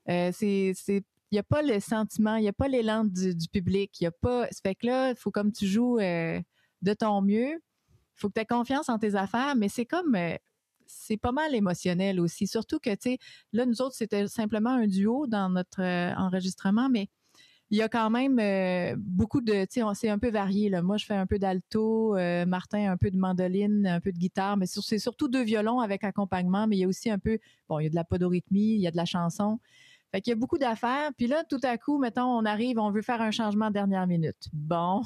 euh, 0.08 0.30
c'est 0.32 0.74
il 0.88 1.36
n'y 1.36 1.40
a 1.40 1.42
pas 1.42 1.62
le 1.62 1.80
sentiment, 1.80 2.36
il 2.36 2.42
n'y 2.42 2.48
a 2.48 2.52
pas 2.52 2.68
l'élan 2.68 3.04
du, 3.04 3.34
public, 3.52 4.00
il 4.00 4.04
y 4.04 4.06
a 4.06 4.12
pas. 4.12 4.46
Fait 4.62 4.76
que 4.76 4.86
là, 4.86 5.10
il 5.10 5.16
faut 5.16 5.32
comme 5.32 5.50
tu 5.50 5.66
joues 5.66 5.98
euh, 5.98 6.40
de 6.82 6.94
ton 6.94 7.22
mieux. 7.22 7.60
Faut 8.16 8.28
que 8.28 8.34
tu 8.34 8.40
aies 8.40 8.46
confiance 8.46 8.88
en 8.88 8.98
tes 8.98 9.14
affaires, 9.14 9.54
mais 9.56 9.68
c'est 9.68 9.86
comme 9.86 10.14
euh, 10.14 10.36
c'est 10.86 11.16
pas 11.16 11.32
mal 11.32 11.54
émotionnel 11.54 12.20
aussi. 12.20 12.46
Surtout 12.46 12.78
que, 12.78 12.90
tu 12.90 13.10
sais, 13.12 13.18
là, 13.52 13.66
nous 13.66 13.80
autres, 13.82 13.94
c'était 13.96 14.28
simplement 14.28 14.70
un 14.70 14.86
duo 14.86 15.26
dans 15.26 15.48
notre 15.48 15.82
enregistrement, 16.16 16.88
mais 16.88 17.08
il 17.70 17.78
y 17.78 17.82
a 17.82 17.88
quand 17.88 18.10
même 18.10 18.38
euh, 18.38 18.94
beaucoup 18.98 19.40
de, 19.40 19.64
tu 19.64 19.80
sais, 19.80 19.82
c'est 19.94 20.08
un 20.08 20.18
peu 20.18 20.30
varié. 20.30 20.68
Là. 20.68 20.82
Moi, 20.82 20.96
je 20.96 21.06
fais 21.06 21.14
un 21.14 21.26
peu 21.26 21.38
d'alto, 21.38 22.16
euh, 22.16 22.46
Martin 22.46 22.92
un 22.92 22.96
peu 22.96 23.10
de 23.10 23.16
mandoline, 23.16 23.86
un 23.86 24.00
peu 24.00 24.12
de 24.12 24.18
guitare, 24.18 24.56
mais 24.56 24.66
c'est 24.66 24.98
surtout 24.98 25.28
deux 25.28 25.42
violons 25.42 25.80
avec 25.80 26.04
accompagnement, 26.04 26.66
mais 26.66 26.76
il 26.76 26.80
y 26.80 26.84
a 26.84 26.88
aussi 26.88 27.10
un 27.10 27.18
peu, 27.18 27.38
bon, 27.68 27.80
il 27.80 27.84
y 27.84 27.86
a 27.86 27.90
de 27.90 27.94
la 27.94 28.04
podorythmie, 28.04 28.74
il 28.74 28.80
y 28.80 28.86
a 28.86 28.90
de 28.90 28.96
la 28.96 29.06
chanson. 29.06 29.58
Fait 30.12 30.20
qu'il 30.20 30.30
y 30.30 30.34
a 30.34 30.36
beaucoup 30.36 30.58
d'affaires. 30.58 31.10
Puis 31.16 31.26
là, 31.26 31.42
tout 31.48 31.58
à 31.64 31.76
coup, 31.76 31.98
mettons, 31.98 32.22
on 32.26 32.44
arrive, 32.44 32.78
on 32.78 32.92
veut 32.92 33.02
faire 33.02 33.20
un 33.20 33.32
changement 33.32 33.70
dernière 33.70 34.06
minute. 34.06 34.48
Bon, 34.52 35.02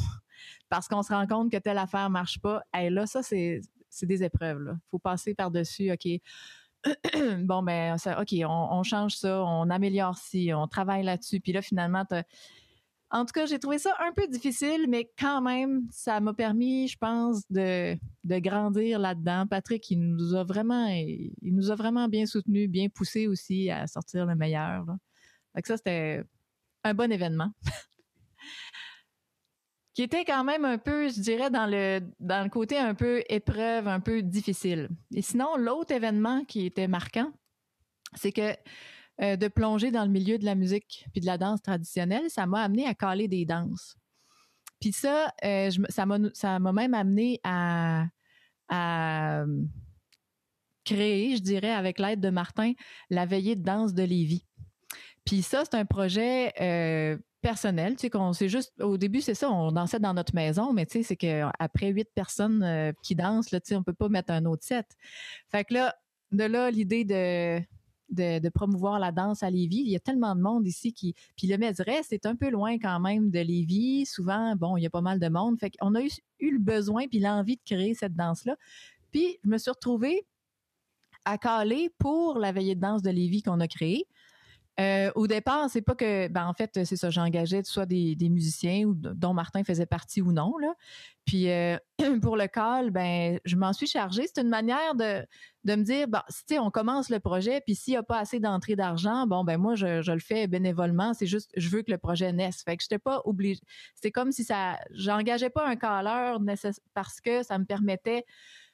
parce 0.69 0.89
qu'on 0.89 1.03
se 1.03 1.13
rend 1.13 1.27
compte 1.27 1.51
que 1.51 1.57
telle 1.57 1.79
affaire 1.79 2.11
marche 2.11 2.41
pas. 2.41 2.63
Là, 2.75 3.07
ça, 3.07 3.23
c'est 3.23 3.61
des 4.03 4.23
épreuves. 4.23 4.71
Il 4.73 4.91
faut 4.91 4.99
passer 4.99 5.35
par-dessus, 5.35 5.93
OK, 5.93 6.09
bon, 7.41 7.63
ben, 7.63 7.97
OK, 8.19 8.35
on, 8.47 8.83
change 8.83 9.17
ça, 9.17 9.43
on 9.43 9.69
améliore 9.71 10.17
ci, 10.17 10.51
on 10.55 10.67
travaille 10.69 11.05
là-dessus. 11.05 11.41
Puis 11.41 11.53
là, 11.53 11.63
finalement, 11.63 12.05
en 13.11 13.25
tout 13.25 13.33
cas, 13.33 13.47
j'ai 13.47 13.59
trouvé 13.59 13.79
ça 13.79 13.95
un 14.01 14.13
peu 14.13 14.27
difficile, 14.29 14.87
mais 14.89 15.11
quand 15.19 15.41
même, 15.41 15.87
ça 15.91 16.21
m'a 16.21 16.35
permis, 16.35 16.89
je 16.89 16.99
pense, 16.99 17.43
de, 17.51 17.97
grandir 18.25 18.99
là-dedans. 18.99 19.47
Patrick, 19.47 19.91
il 19.91 20.01
nous 20.01 20.35
a 20.35 20.45
vraiment, 20.45 20.87
il, 20.89 21.33
nous 21.43 21.71
a 21.71 21.75
vraiment 21.75 22.09
bien 22.09 22.27
soutenus, 22.27 22.69
bien 22.69 22.89
poussés 22.89 23.27
aussi 23.27 23.71
à 23.71 23.87
sortir 23.87 24.27
le 24.27 24.35
meilleur. 24.35 24.85
Là. 24.85 24.97
ça, 25.65 25.77
c'était 25.79 26.23
un 26.85 26.95
bon 26.95 27.11
événement. 27.11 27.51
qui 29.99 30.05
était 30.05 30.25
quand 30.25 30.45
même 30.45 30.65
un 30.65 30.79
peu, 30.79 31.09
je 31.09 31.21
dirais, 31.21 31.51
dans 31.51 31.67
le, 31.67 31.99
dans 32.21 32.45
le 32.45 32.51
côté 32.51 32.79
un 32.79 32.95
peu 32.95 33.25
épreuve, 33.29 33.89
un 33.89 33.99
peu 33.99 34.23
difficile. 34.23 34.89
Et 35.13 35.23
sinon, 35.23 35.57
l'autre 35.57 35.93
événement 35.93 36.45
qui 36.45 36.67
était 36.67 36.87
marquant, 36.87 37.33
c'est 38.15 38.31
que 38.31 38.55
euh, 39.21 39.35
de 39.35 39.49
plonger 39.49 39.91
dans 39.91 40.05
le 40.05 40.11
milieu 40.13 40.39
de 40.39 40.45
la 40.45 40.55
musique 40.55 41.05
puis 41.11 41.21
de 41.21 41.27
la 41.27 41.37
danse 41.37 41.63
traditionnelle, 41.63 42.31
ça 42.31 42.47
m'a 42.47 42.63
amené 42.63 42.87
à 42.87 42.95
caler 42.95 43.27
des 43.27 43.45
danses. 43.45 43.97
Puis 44.81 44.93
ça, 44.93 45.35
euh, 45.45 45.69
ça 45.89 46.07
m'a 46.07 46.73
même 46.73 46.95
amené 46.95 47.41
à, 47.43 48.05
à 48.69 49.47
créer, 50.85 51.35
je 51.35 51.43
dirais, 51.43 51.73
avec 51.73 51.99
l'aide 51.99 52.21
de 52.21 52.31
Martin, 52.31 52.73
la 53.11 53.27
veillée 53.27 53.57
de 53.57 53.65
danse 53.65 53.95
de 53.95 54.05
Lévis. 54.05 54.47
Puis 55.25 55.43
ça, 55.43 55.65
c'est 55.65 55.77
un 55.77 55.87
projet 55.87 56.53
euh, 56.61 57.19
personnel, 57.41 57.95
tu 57.95 58.03
sais, 58.03 58.11
qu'on 58.11 58.33
c'est 58.33 58.49
juste, 58.49 58.73
au 58.81 58.97
début, 58.97 59.21
c'est 59.21 59.35
ça, 59.35 59.51
on 59.51 59.73
dansait 59.73 60.01
dans 60.01 60.15
notre 60.15 60.35
maison, 60.35 60.73
mais 60.73 60.87
tu 60.87 60.99
sais, 60.99 61.03
c'est 61.03 61.17
qu'après 61.17 61.89
huit 61.89 62.09
personnes 62.15 62.63
euh, 62.63 62.93
qui 63.03 63.15
dansent, 63.15 63.51
là, 63.51 63.61
tu 63.61 63.69
sais, 63.69 63.77
on 63.77 63.83
peut 63.83 63.93
pas 63.93 64.09
mettre 64.09 64.33
un 64.33 64.45
autre 64.45 64.65
set. 64.65 64.87
Fait 65.49 65.65
que 65.65 65.75
là, 65.75 65.95
de 66.33 66.45
là, 66.45 66.71
l'idée 66.71 67.05
de, 67.05 68.49
promouvoir 68.51 68.99
la 68.99 69.13
danse 69.13 69.43
à 69.43 69.51
Lévis. 69.51 69.81
Il 69.81 69.91
y 69.91 69.97
a 69.97 70.01
tellement 70.01 70.35
de 70.35 70.41
monde 70.41 70.67
ici 70.67 70.93
qui. 70.93 71.15
Puis 71.37 71.47
le 71.47 71.57
Médresse 71.59 72.07
c'est 72.11 72.27
un 72.27 72.37
peu 72.37 72.51
loin 72.51 72.79
quand 72.79 73.01
même 73.01 73.31
de 73.31 73.41
Lévis. 73.41 74.07
Souvent, 74.07 74.55
bon, 74.57 74.77
il 74.77 74.83
y 74.83 74.87
a 74.87 74.91
pas 74.91 75.01
mal 75.01 75.19
de 75.19 75.29
monde. 75.29 75.59
Fait 75.59 75.71
qu'on 75.71 75.95
a 75.95 76.03
eu, 76.03 76.11
eu 76.41 76.53
le 76.53 76.59
besoin 76.59 77.07
puis 77.07 77.19
l'envie 77.19 77.57
de 77.57 77.63
créer 77.65 77.95
cette 77.95 78.15
danse-là. 78.15 78.57
Puis 79.11 79.39
je 79.45 79.49
me 79.49 79.59
suis 79.59 79.71
retrouvée 79.71 80.27
à 81.25 81.39
caler 81.39 81.91
pour 81.99 82.39
la 82.39 82.53
veillée 82.53 82.75
de 82.75 82.81
danse 82.81 83.03
de 83.03 83.11
Lévis 83.11 83.43
qu'on 83.43 83.61
a 83.61 83.69
créée. 83.69 84.07
Euh, 84.81 85.11
au 85.17 85.27
départ, 85.27 85.69
c'est 85.71 85.83
pas 85.83 85.97
que, 85.97 86.29
ben 86.29 86.47
en 86.47 86.55
fait, 86.55 86.85
c'est 86.85 86.97
ça, 86.97 87.11
j'engageais 87.11 87.65
soit 87.65 87.85
des, 87.85 88.17
musiciens 88.21 88.85
ou 88.85 88.95
dont 88.95 89.35
Martin 89.35 89.65
faisait 89.65 89.87
partie 89.87 90.23
ou 90.23 90.31
non. 90.31 90.53
Puis 91.25 91.51
euh, 91.51 91.77
pour 92.23 92.37
le 92.37 92.47
call, 92.47 92.91
ben 92.91 93.41
je 93.45 93.57
m'en 93.57 93.73
suis 93.73 93.89
chargée. 93.89 94.27
C'est 94.33 94.41
une 94.41 94.49
manière 94.49 94.95
de, 94.95 95.27
de 95.65 95.75
me 95.75 95.83
dire, 95.83 96.07
bon, 96.07 96.21
si 96.29 96.59
on 96.61 96.71
commence 96.71 97.11
le 97.11 97.19
projet, 97.19 97.61
puis 97.61 97.75
s'il 97.75 97.95
n'y 97.95 97.97
a 97.97 98.05
pas 98.05 98.21
assez 98.21 98.39
d'entrée 98.39 98.77
d'argent, 98.77 99.27
bon 99.27 99.43
ben 99.43 99.59
moi 99.59 99.75
je, 99.75 100.11
le 100.13 100.21
fais 100.21 100.47
bénévolement. 100.47 101.13
C'est 101.13 101.27
juste, 101.27 101.51
je 101.57 101.69
veux 101.69 101.83
que 101.83 101.91
le 101.91 101.99
projet 101.99 102.33
naisse. 102.33 102.63
Fait 102.63 102.77
que 102.77 102.83
j'étais 102.85 103.01
pas 103.01 103.21
obligée. 103.25 103.61
C'est 103.95 104.13
comme 104.13 104.31
si 104.31 104.45
ça, 104.45 104.79
j'engageais 104.93 105.51
pas 105.51 105.67
un 105.67 105.75
calleur 105.75 106.39
parce 106.95 107.21
que 107.21 107.43
ça 107.43 107.59
me 107.59 107.65
permettait 107.65 108.25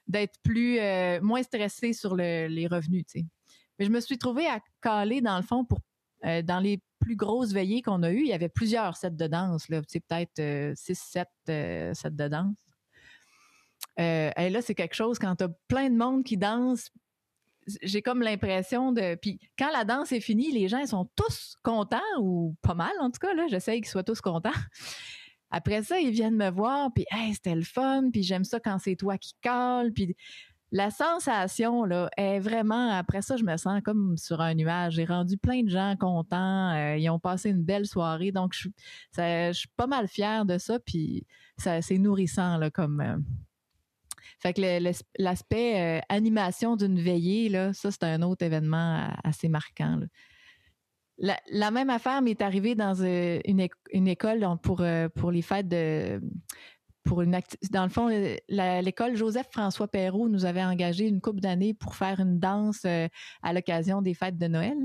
d'être 0.07 0.39
plus 0.43 0.79
euh, 0.81 1.19
moins 1.23 1.43
stressée 1.43 1.95
sur 1.95 2.15
le, 2.15 2.47
les 2.47 2.67
revenus. 2.67 3.07
Mais 3.79 3.87
je 3.87 3.91
me 3.91 4.01
suis 4.01 4.19
trouvée 4.19 4.47
à 4.47 4.61
caler 4.83 5.23
dans 5.23 5.37
le 5.37 5.43
fond 5.43 5.65
pour 5.65 5.81
euh, 6.25 6.43
dans 6.43 6.61
les 6.61 6.81
plus 7.01 7.17
grosses 7.17 7.53
veillées 7.53 7.83
qu'on 7.83 8.03
a 8.03 8.11
eues, 8.11 8.23
il 8.23 8.29
y 8.29 8.33
avait 8.33 8.49
plusieurs 8.49 8.97
sets 8.97 9.11
de 9.11 9.27
danse, 9.27 9.69
là, 9.69 9.83
peut-être 9.83 10.75
6, 10.77 10.95
7 10.95 11.29
sets 11.47 12.11
de 12.11 12.29
danse. 12.29 12.57
Euh, 14.01 14.31
et 14.37 14.51
là, 14.51 14.63
c'est 14.63 14.75
quelque 14.75 14.95
chose 14.95 15.19
quand 15.19 15.37
tu 15.37 15.45
as 15.45 15.49
plein 15.69 15.91
de 15.91 15.97
monde 15.97 16.25
qui 16.25 16.37
danse. 16.37 16.91
J'ai 17.83 18.03
comme 18.03 18.23
l'impression 18.23 18.93
de. 18.93 19.15
Puis 19.15 19.41
quand 19.59 19.71
la 19.73 19.85
danse 19.85 20.13
est 20.13 20.21
finie, 20.21 20.53
les 20.53 20.69
gens 20.69 20.85
sont 20.87 21.09
tous 21.17 21.57
contents, 21.63 22.01
ou 22.21 22.55
pas 22.63 22.75
mal 22.75 22.93
en 23.01 23.11
tout 23.11 23.21
cas, 23.21 23.35
là, 23.35 23.47
j'essaye 23.49 23.81
qu'ils 23.81 23.91
soient 23.91 24.05
tous 24.05 24.21
contents. 24.21 24.51
Après 25.51 25.83
ça, 25.85 26.01
ils 26.01 26.11
viennent 26.11 26.37
me 26.37 26.51
voir, 26.51 26.93
puis 26.93 27.07
hey, 27.11 27.33
c'était 27.33 27.55
le 27.55 27.63
fun, 27.63 28.11
puis 28.13 28.25
j'aime 28.25 28.45
ça 28.45 28.59
quand 28.59 28.79
c'est 28.79 28.97
toi 28.97 29.17
qui 29.19 29.35
cales, 29.41 29.93
puis 29.93 30.17
la 30.75 30.91
sensation 30.91 31.85
là 31.85 32.11
est 32.17 32.41
vraiment 32.41 32.91
après 32.91 33.23
ça 33.23 33.37
je 33.37 33.45
me 33.45 33.57
sens 33.57 33.81
comme 33.85 34.17
sur 34.19 34.41
un 34.41 34.55
nuage. 34.55 34.95
J'ai 34.95 35.05
rendu 35.05 35.39
plein 35.39 35.63
de 35.63 35.71
gens 35.71 35.95
contents 35.97 36.75
euh, 36.75 36.97
ils 36.97 37.09
ont 37.11 37.21
passé 37.21 37.51
une 37.51 37.63
belle 37.63 37.87
soirée. 37.87 38.33
Donc 38.33 38.55
je, 38.55 39.53
suis 39.53 39.69
pas 39.77 39.87
mal 39.87 40.09
fière 40.09 40.45
de 40.45 40.59
ça. 40.59 40.81
Puis 40.81 41.27
ça 41.59 41.81
c'est 41.81 41.97
nourrissant 41.97 42.59
là 42.59 42.73
comme 42.73 43.01
euh. 43.01 43.17
fait 44.41 44.53
que 44.53 44.93
l'aspect 45.17 45.81
euh, 45.81 46.01
animation 46.09 46.75
d'une 46.75 46.99
veillée 46.99 47.49
là 47.49 47.73
ça 47.73 47.93
c'est 47.93 48.03
un 48.03 48.21
autre 48.23 48.45
événement 48.45 49.09
assez 49.23 49.49
marquant 49.49 50.01
La, 51.19 51.71
même 51.71 51.89
affaire 51.89 52.21
m'est 52.21 52.43
arrivée 52.43 52.75
dans 52.75 53.01
une, 53.01 53.61
école 54.09 54.45
pour, 54.61 54.85
pour 55.15 55.31
les 55.31 55.43
fêtes 55.43 55.69
de 55.69 56.21
pour 57.05 57.23
une 57.23 57.39
dans 57.71 57.85
le 57.85 57.91
fond 57.91 58.09
l'école 58.49 59.17
Joseph 59.17 59.49
François 59.51 59.89
Perrault 59.89 60.29
nous 60.29 60.45
avait 60.45 60.65
engagé 60.65 61.07
une 61.07 61.21
couple 61.21 61.41
d'années 61.41 61.75
pour 61.75 61.95
faire 61.95 62.21
une 62.21 62.39
danse 62.39 62.83
euh, 62.87 63.09
à 63.43 63.53
l'occasion 63.53 64.03
des 64.03 64.15
fêtes 64.15 64.39
de 64.39 64.47
Noël 64.47 64.77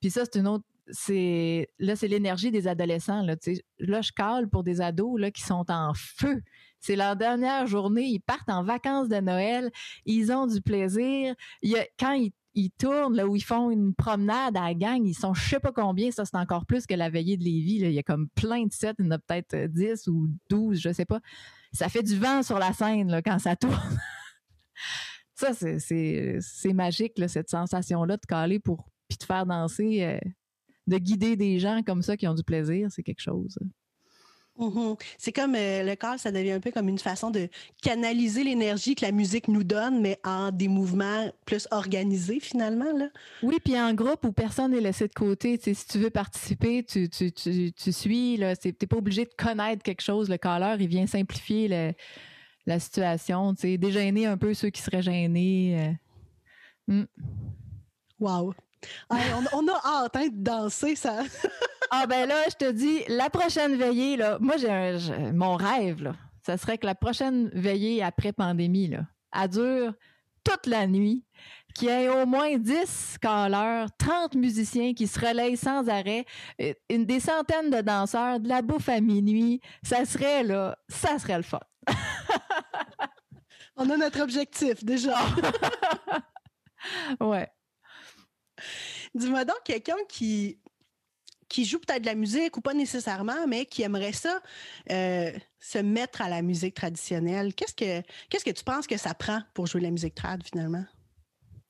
puis 0.00 0.10
ça 0.10 0.24
c'est 0.24 0.40
une 0.40 0.48
autre 0.48 0.64
c'est 0.90 1.68
là 1.78 1.96
c'est 1.96 2.08
l'énergie 2.08 2.50
des 2.50 2.68
adolescents 2.68 3.22
là 3.22 3.36
je 3.78 4.12
cale 4.12 4.48
pour 4.48 4.64
des 4.64 4.80
ados 4.80 5.18
là 5.18 5.30
qui 5.30 5.42
sont 5.42 5.64
en 5.70 5.92
feu. 5.94 6.42
C'est 6.80 6.96
leur 6.96 7.16
dernière 7.16 7.66
journée. 7.66 8.04
Ils 8.04 8.20
partent 8.20 8.50
en 8.50 8.62
vacances 8.62 9.08
de 9.08 9.16
Noël. 9.16 9.70
Ils 10.04 10.30
ont 10.30 10.46
du 10.46 10.60
plaisir. 10.60 11.34
Y 11.62 11.76
a, 11.76 11.86
quand 11.98 12.12
ils 12.12 12.32
ils 12.54 12.70
tournent, 12.70 13.16
là, 13.16 13.26
où 13.26 13.36
ils 13.36 13.42
font 13.42 13.70
une 13.70 13.94
promenade 13.94 14.56
à 14.56 14.62
la 14.62 14.74
gang, 14.74 15.04
ils 15.04 15.14
sont 15.14 15.34
je 15.34 15.48
sais 15.48 15.60
pas 15.60 15.72
combien, 15.72 16.10
ça 16.10 16.24
c'est 16.24 16.36
encore 16.36 16.66
plus 16.66 16.86
que 16.86 16.94
la 16.94 17.10
veillée 17.10 17.36
de 17.36 17.44
Lévis, 17.44 17.80
là. 17.80 17.88
il 17.88 17.94
y 17.94 17.98
a 17.98 18.02
comme 18.02 18.28
plein 18.30 18.64
de 18.64 18.72
sets, 18.72 18.94
il 18.98 19.06
y 19.06 19.08
en 19.08 19.12
a 19.12 19.18
peut-être 19.18 19.56
10 19.72 20.08
ou 20.08 20.28
12, 20.50 20.80
je 20.80 20.92
sais 20.92 21.04
pas. 21.04 21.20
Ça 21.72 21.88
fait 21.88 22.02
du 22.02 22.16
vent 22.16 22.42
sur 22.42 22.58
la 22.58 22.72
scène 22.72 23.10
là, 23.10 23.22
quand 23.22 23.38
ça 23.38 23.56
tourne. 23.56 23.98
ça, 25.34 25.52
c'est 25.52 26.72
magique, 26.72 27.18
là, 27.18 27.28
cette 27.28 27.50
sensation-là 27.50 28.16
de 28.16 28.26
caler 28.26 28.60
pour 28.60 28.88
puis 29.08 29.18
de 29.18 29.24
faire 29.24 29.44
danser, 29.44 30.02
euh, 30.02 30.18
de 30.86 30.98
guider 30.98 31.36
des 31.36 31.58
gens 31.58 31.82
comme 31.82 32.02
ça 32.02 32.16
qui 32.16 32.26
ont 32.26 32.34
du 32.34 32.44
plaisir, 32.44 32.88
c'est 32.90 33.02
quelque 33.02 33.20
chose. 33.20 33.58
Mm-hmm. 34.58 35.00
C'est 35.18 35.32
comme 35.32 35.56
euh, 35.56 35.82
le 35.82 35.96
corps, 35.96 36.18
ça 36.18 36.30
devient 36.30 36.52
un 36.52 36.60
peu 36.60 36.70
comme 36.70 36.88
une 36.88 36.98
façon 36.98 37.30
de 37.30 37.48
canaliser 37.82 38.44
l'énergie 38.44 38.94
que 38.94 39.04
la 39.04 39.10
musique 39.10 39.48
nous 39.48 39.64
donne, 39.64 40.00
mais 40.00 40.20
en 40.24 40.52
des 40.52 40.68
mouvements 40.68 41.28
plus 41.44 41.66
organisés 41.72 42.38
finalement. 42.38 42.92
Là. 42.96 43.08
Oui, 43.42 43.56
puis 43.62 43.78
en 43.80 43.92
groupe 43.94 44.24
où 44.24 44.32
personne 44.32 44.70
n'est 44.70 44.80
laissé 44.80 45.08
de 45.08 45.12
côté. 45.12 45.58
si 45.60 45.86
tu 45.86 45.98
veux 45.98 46.10
participer, 46.10 46.84
tu, 46.84 47.08
tu, 47.08 47.32
tu, 47.32 47.72
tu 47.72 47.92
suis. 47.92 48.40
Tu 48.60 48.68
n'es 48.68 48.86
pas 48.86 48.96
obligé 48.96 49.24
de 49.24 49.34
connaître 49.36 49.82
quelque 49.82 50.02
chose. 50.02 50.28
Le 50.28 50.36
caller, 50.36 50.76
il 50.78 50.88
vient 50.88 51.06
simplifier 51.06 51.94
la 52.66 52.78
situation. 52.78 53.54
Dégêner 53.54 54.26
un 54.26 54.36
peu 54.36 54.54
ceux 54.54 54.70
qui 54.70 54.82
seraient 54.82 55.02
gênés. 55.02 55.96
Euh. 56.88 56.94
Mm. 56.94 57.04
Wow. 58.20 58.54
on, 59.10 59.68
a 59.68 59.80
hâte 59.84 60.16
hein, 60.16 60.28
de 60.28 60.42
danser, 60.44 60.94
ça. 60.94 61.24
Ah 61.96 62.06
ben 62.08 62.28
là, 62.28 62.42
je 62.48 62.56
te 62.56 62.72
dis, 62.72 63.04
la 63.06 63.30
prochaine 63.30 63.76
veillée, 63.76 64.16
là, 64.16 64.36
moi 64.40 64.56
j'ai 64.56 64.98
mon 65.32 65.54
rêve, 65.54 66.02
là, 66.02 66.16
ça 66.44 66.56
serait 66.56 66.76
que 66.76 66.86
la 66.86 66.96
prochaine 66.96 67.50
veillée 67.54 68.02
après 68.02 68.32
pandémie, 68.32 68.88
là, 68.88 69.06
elle 69.32 69.48
dure 69.48 69.94
toute 70.42 70.66
la 70.66 70.88
nuit, 70.88 71.24
qu'il 71.72 71.88
y 71.88 71.90
ait 71.92 72.08
au 72.08 72.26
moins 72.26 72.58
10 72.58 73.18
calleurs, 73.20 73.86
30 73.96 74.34
musiciens 74.34 74.92
qui 74.92 75.06
se 75.06 75.20
relayent 75.20 75.56
sans 75.56 75.88
arrêt, 75.88 76.24
euh, 76.60 76.74
une, 76.90 77.06
des 77.06 77.20
centaines 77.20 77.70
de 77.70 77.80
danseurs, 77.80 78.40
de 78.40 78.48
la 78.48 78.60
bouffe 78.60 78.88
à 78.88 79.00
minuit, 79.00 79.60
ça 79.84 80.04
serait 80.04 80.42
là, 80.42 80.76
ça 80.88 81.20
serait 81.20 81.36
le 81.36 81.44
fun. 81.44 81.60
On 83.76 83.88
a 83.88 83.96
notre 83.96 84.20
objectif 84.20 84.84
déjà. 84.84 85.16
ouais. 87.20 87.48
Dis-moi 89.14 89.44
donc 89.44 89.60
quelqu'un 89.64 89.96
qui 90.08 90.58
qui 91.54 91.64
joue 91.64 91.78
peut-être 91.78 92.02
de 92.02 92.06
la 92.06 92.16
musique 92.16 92.56
ou 92.56 92.60
pas 92.60 92.74
nécessairement, 92.74 93.46
mais 93.46 93.64
qui 93.64 93.82
aimerait 93.82 94.12
ça 94.12 94.40
euh, 94.90 95.30
se 95.60 95.78
mettre 95.78 96.20
à 96.20 96.28
la 96.28 96.42
musique 96.42 96.74
traditionnelle. 96.74 97.54
Qu'est-ce 97.54 97.74
que 97.74 98.04
qu'est-ce 98.28 98.44
que 98.44 98.50
tu 98.50 98.64
penses 98.64 98.88
que 98.88 98.96
ça 98.96 99.14
prend 99.14 99.40
pour 99.54 99.68
jouer 99.68 99.80
la 99.82 99.92
musique 99.92 100.16
trad 100.16 100.42
finalement? 100.42 100.84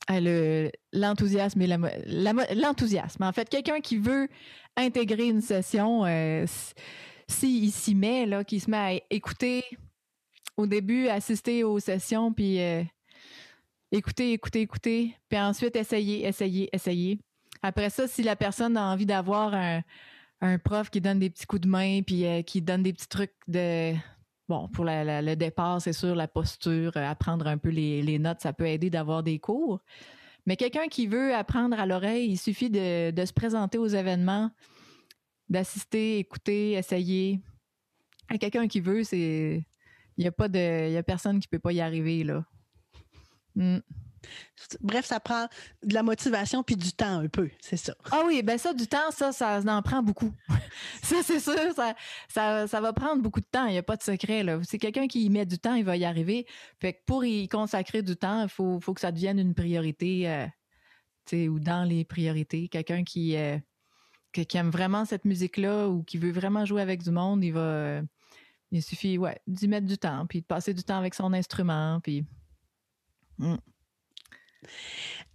L'enthousiasme 0.09 1.61
et 1.61 1.67
l'enthousiasme. 1.67 3.25
en 3.25 3.33
fait, 3.33 3.47
quelqu'un 3.51 3.81
qui 3.81 3.99
veut 3.99 4.29
intégrer 4.75 5.29
une 5.29 5.43
session, 5.43 6.07
euh, 6.07 6.47
s'il 7.29 7.71
s'y 7.71 7.95
met, 7.95 8.25
là, 8.25 8.43
qui 8.43 8.61
se 8.61 8.71
met 8.71 8.77
à 8.79 9.01
écouter 9.11 9.65
au 10.57 10.67
début, 10.67 11.09
assister 11.09 11.63
aux 11.63 11.79
sessions, 11.79 12.33
puis 12.33 12.59
euh, 12.59 12.83
écouter, 13.93 14.33
écouter, 14.33 14.63
écouter, 14.63 15.15
puis 15.29 15.39
ensuite 15.39 15.77
essayer, 15.77 16.27
essayer, 16.27 16.71
essayer. 16.73 17.19
Après 17.65 17.89
ça, 17.89 18.07
si 18.07 18.23
la 18.23 18.37
personne 18.37 18.77
a 18.77 18.93
envie 18.93 19.07
d'avoir 19.07 19.55
un, 19.55 20.59
prof 20.59 20.91
qui 20.91 21.01
donne 21.01 21.19
des 21.19 21.31
petits 21.31 21.47
coups 21.47 21.63
de 21.63 21.69
main, 21.69 22.03
puis 22.03 22.27
euh, 22.27 22.43
qui 22.43 22.61
donne 22.61 22.83
des 22.83 22.93
petits 22.93 23.09
trucs 23.09 23.33
de... 23.49 23.95
Bon, 24.51 24.69
pour 24.69 24.85
le 24.85 25.35
départ, 25.35 25.81
c'est 25.81 25.95
sûr, 25.95 26.15
la 26.15 26.29
posture, 26.29 26.95
euh, 26.99 27.11
apprendre 27.11 27.47
un 27.47 27.57
peu 27.57 27.71
les, 27.71 28.19
notes, 28.19 28.43
ça 28.43 28.53
peut 28.53 28.67
aider 28.67 28.91
d'avoir 28.91 29.23
des 29.23 29.39
cours. 29.39 29.81
Mais 30.45 30.57
quelqu'un 30.57 30.89
qui 30.89 31.07
veut 31.07 31.35
apprendre 31.35 31.81
à 31.81 31.87
l'oreille, 31.87 32.33
il 32.33 32.37
suffit 32.37 32.69
de, 32.69 33.25
se 33.25 33.33
présenter 33.33 33.79
aux 33.79 33.87
événements, 33.87 34.51
d'assister, 35.49 36.19
écouter, 36.19 36.73
essayer. 36.73 37.41
Quelqu'un 38.39 38.69
qui 38.69 38.81
veut, 38.81 39.05
c'est... 39.05 39.65
Il 40.19 40.21
n'y 40.21 40.29
a 40.29 40.33
pas 40.33 40.49
de... 40.49 40.89
Il 40.89 40.93
y 40.93 40.99
a 40.99 41.03
personne 41.03 41.41
qui 41.41 41.49
peut 41.49 41.59
pas 41.59 41.73
y 41.73 41.81
arriver, 41.81 42.25
là. 42.25 42.45
Hmm. 43.55 43.79
Bref, 44.81 45.05
ça 45.05 45.21
prend 45.21 45.49
de 45.83 45.95
la 45.95 46.03
motivation 46.03 46.63
puis 46.63 46.77
du 46.77 46.93
temps 46.93 47.19
un 47.19 47.29
peu, 47.29 47.51
c'est 47.61 47.77
ça. 47.77 47.95
Ah 48.11 48.23
oui, 48.27 48.43
ben 48.43 48.59
ça, 48.59 48.73
du 48.73 48.87
temps, 48.87 49.11
ça, 49.11 49.33
ça 49.33 49.61
en 49.67 49.83
prend 49.83 50.03
beaucoup. 50.03 50.33
ça, 51.03 51.17
c'est 51.23 51.41
sûr, 51.41 51.55
ça, 52.29 52.67
ça, 52.67 52.81
va 52.81 52.93
prendre 52.93 53.23
beaucoup 53.23 53.41
de 53.41 53.47
temps. 53.47 53.67
Il 53.67 53.73
n'y 53.73 53.79
a 53.79 53.83
pas 53.83 53.97
de 53.97 54.03
secret. 54.03 54.43
Là. 54.43 54.61
C'est 54.63 54.79
quelqu'un 54.79 55.07
qui 55.07 55.25
y 55.25 55.31
met 55.31 55.47
du 55.47 55.59
temps, 55.59 55.75
il 55.75 55.85
va 55.85 55.97
y 55.97 56.05
arriver. 56.05 56.47
Fait 56.81 56.95
que 56.95 56.99
pour 57.07 57.25
y 57.25 57.49
consacrer 57.49 58.03
du 58.03 58.17
temps, 58.17 58.43
il 58.43 58.49
faut, 58.49 58.81
faut 58.81 58.95
que 58.95 59.01
ça 59.01 59.13
devienne 59.13 59.39
une 59.39 59.55
priorité 59.55 60.29
euh, 60.29 60.47
ou 61.33 61.59
dans 61.59 61.85
les 61.85 62.05
priorités. 62.05 62.69
Quelqu'un 62.69 63.05
qui, 63.05 63.37
euh, 63.37 63.59
qui, 64.33 64.57
aime 64.57 64.71
vraiment 64.71 65.05
cette 65.05 65.25
musique-là 65.25 65.89
ou 65.89 66.03
qui 66.03 66.19
veut 66.19 66.33
vraiment 66.33 66.65
jouer 66.65 66.83
avec 66.83 67.03
du 67.03 67.11
monde, 67.11 67.43
il 67.45 67.53
va. 67.53 67.61
Euh, 67.61 68.03
il 68.71 68.83
suffit 68.83 69.19
ouais, 69.19 69.41
d'y 69.47 69.69
mettre 69.69 69.87
du 69.87 69.97
temps, 69.97 70.27
puis 70.27 70.41
de 70.41 70.47
passer 70.47 70.75
du 70.75 70.83
temps 70.83 70.99
avec 70.99 71.15
son 71.15 71.33
instrument, 71.33 72.01
puis. 72.03 72.25
Hmm. 73.39 73.57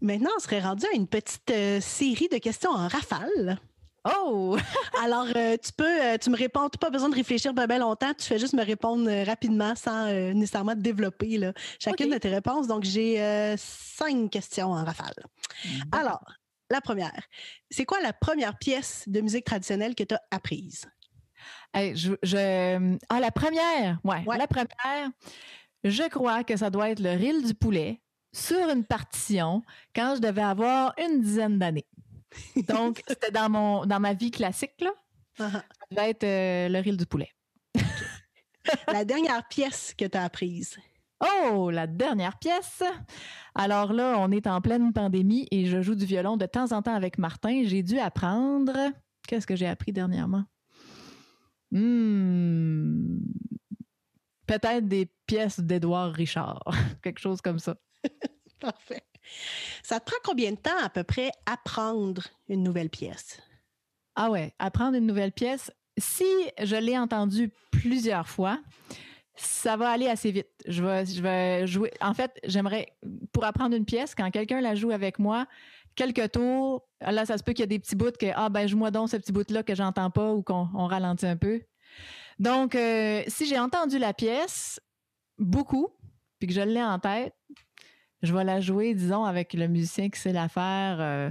Maintenant, 0.02 0.30
on 0.38 0.40
serait 0.40 0.62
rendu 0.62 0.86
à 0.86 0.96
une 0.96 1.08
petite 1.08 1.52
euh, 1.52 1.82
série 1.82 2.30
de 2.30 2.38
questions 2.38 2.72
en 2.72 2.88
rafale. 2.88 3.60
Oh! 4.06 4.58
Alors, 5.04 5.28
euh, 5.36 5.58
tu 5.62 5.74
peux, 5.74 6.02
euh, 6.02 6.18
tu 6.18 6.30
me 6.30 6.38
réponds, 6.38 6.70
tu 6.70 6.78
n'as 6.78 6.88
pas 6.88 6.90
besoin 6.90 7.10
de 7.10 7.16
réfléchir 7.16 7.54
bien, 7.54 7.68
longtemps, 7.78 8.14
tu 8.14 8.26
fais 8.26 8.40
juste 8.40 8.54
me 8.54 8.64
répondre 8.64 9.10
rapidement 9.26 9.76
sans 9.76 10.06
nécessairement 10.34 10.74
te 10.74 10.80
développer 10.80 11.38
là, 11.38 11.54
chacune 11.80 12.12
de 12.12 12.18
tes 12.18 12.30
réponses. 12.30 12.68
Donc, 12.68 12.84
j'ai 12.84 13.56
cinq 13.58 14.32
questions 14.32 14.72
en 14.72 14.86
rafale. 14.86 15.16
Alors, 15.92 16.24
la 16.72 16.80
première, 16.80 17.24
c'est 17.70 17.86
quoi 17.86 18.00
la 18.00 18.14
première 18.14 18.58
pièce 18.58 19.04
de 19.08 19.20
musique 19.20 19.46
traditionnelle 19.46 19.96
que 19.96 20.04
tu 20.04 20.16
as 20.16 20.22
apprise? 20.32 20.86
je, 21.76 22.96
Ah, 23.10 23.20
la 23.20 23.32
première! 23.32 24.00
Ouais, 24.06 24.24
ouais, 24.26 24.38
la 24.38 24.48
première, 24.48 25.10
je 25.84 26.08
crois 26.10 26.44
que 26.46 26.56
ça 26.56 26.70
doit 26.70 26.90
être 26.90 27.02
le 27.02 27.12
ril 27.12 27.44
du 27.44 27.54
poulet 27.54 28.02
sur 28.32 28.70
une 28.70 28.84
partition 28.84 29.64
quand 29.96 30.16
je 30.16 30.22
devais 30.22 30.42
avoir 30.42 30.94
une 30.98 31.22
dizaine 31.22 31.60
d'années. 31.60 31.88
Donc, 32.68 33.02
c'était 33.08 33.32
dans, 33.32 33.50
mon, 33.50 33.86
dans 33.86 34.00
ma 34.00 34.14
vie 34.14 34.32
classique, 34.32 34.82
là. 34.82 34.92
Uh-huh. 35.40 35.52
Ça 35.52 35.64
devait 35.92 36.10
être 36.10 36.24
euh, 36.24 36.70
le 36.70 36.80
ril 36.80 36.98
du 36.98 37.06
poulet. 37.06 37.32
la 38.88 39.06
dernière 39.06 39.48
pièce 39.48 39.94
que 39.98 40.06
tu 40.06 40.18
as 40.18 40.24
apprise. 40.24 40.78
Oh, 41.22 41.70
la 41.70 41.88
dernière 41.88 42.38
pièce. 42.38 42.84
Alors 43.56 43.92
là, 43.92 44.16
on 44.20 44.32
est 44.32 44.48
en 44.48 44.62
pleine 44.62 44.94
pandémie 44.94 45.48
et 45.52 45.66
je 45.66 45.82
joue 45.82 45.96
du 45.96 46.06
violon 46.06 46.38
de 46.38 46.46
temps 46.46 46.72
en 46.72 46.82
temps 46.82 46.94
avec 46.94 47.18
Martin. 47.18 47.64
J'ai 47.66 47.84
dû 47.84 48.00
apprendre. 48.00 48.74
Qu'est-ce 49.28 49.46
que 49.46 49.56
j'ai 49.56 49.68
appris 49.68 49.92
dernièrement? 49.92 50.46
Hmm. 51.72 53.20
Peut-être 54.48 54.88
des 54.88 55.12
pièces 55.28 55.60
d'Édouard 55.60 56.14
Richard, 56.14 56.64
quelque 57.04 57.20
chose 57.20 57.42
comme 57.42 57.60
ça. 57.60 57.76
Parfait. 58.60 59.04
Ça 59.84 60.00
te 60.00 60.06
prend 60.06 60.18
combien 60.24 60.52
de 60.52 60.58
temps 60.58 60.78
à 60.82 60.90
peu 60.90 61.04
près 61.04 61.32
apprendre 61.46 62.24
une 62.48 62.64
nouvelle 62.64 62.90
pièce? 62.90 63.40
Ah 64.16 64.30
ouais, 64.30 64.54
apprendre 64.60 64.98
une 64.98 65.06
nouvelle 65.06 65.32
pièce. 65.32 65.72
Si 65.98 66.26
je 66.62 66.76
l'ai 66.76 66.98
entendue 66.98 67.52
plusieurs 67.72 68.28
fois, 68.28 68.60
ça 69.36 69.78
va 69.78 69.90
aller 69.90 70.08
assez 70.08 70.32
vite. 70.32 70.50
Je 70.68 70.84
vais, 70.84 71.06
je 71.06 71.22
vais 71.22 71.68
jouer. 71.68 71.92
En 72.02 72.14
fait, 72.14 72.38
j'aimerais, 72.44 72.88
pour 73.32 73.46
apprendre 73.46 73.76
une 73.76 73.86
pièce, 73.86 74.16
quand 74.16 74.30
quelqu'un 74.32 74.60
la 74.60 74.76
joue 74.76 74.92
avec 74.92 75.20
moi, 75.20 75.48
quelques 75.96 76.32
tours, 76.32 76.88
là, 77.02 77.26
ça 77.26 77.38
se 77.38 77.44
peut 77.44 77.54
qu'il 77.54 77.64
y 77.64 77.64
ait 77.64 77.68
des 77.68 77.80
petits 77.80 77.96
bouts 77.96 78.12
que, 78.12 78.28
ah, 78.36 78.50
ben, 78.50 78.68
joue-moi 78.68 78.92
donc 78.92 79.10
ce 79.10 79.18
petit 79.18 79.32
bout-là 79.32 79.64
que 79.64 79.76
j'entends 79.76 80.12
pas 80.12 80.34
ou 80.34 80.44
qu'on 80.44 80.88
ralentit 80.88 81.26
un 81.26 81.38
peu. 81.38 81.62
Donc, 82.40 82.76
euh, 82.76 83.24
si 83.28 83.46
j'ai 83.48 83.60
entendu 83.60 83.98
la 83.98 84.14
pièce 84.14 84.80
beaucoup, 85.38 85.90
puis 86.40 86.48
que 86.48 86.54
je 86.54 86.62
l'ai 86.62 86.84
en 86.84 87.00
tête, 87.00 87.34
je 88.22 88.34
vais 88.34 88.44
la 88.44 88.60
jouer, 88.60 88.94
disons, 88.94 89.24
avec 89.24 89.54
le 89.54 89.68
musicien 89.68 90.10
qui 90.10 90.20
sait 90.20 90.34
la 90.34 90.50
faire 90.50 90.98
euh, 91.00 91.30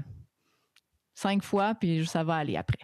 cinq 1.14 1.42
fois, 1.42 1.74
puis 1.74 2.06
ça 2.06 2.24
va 2.24 2.36
aller 2.36 2.56
après. 2.56 2.80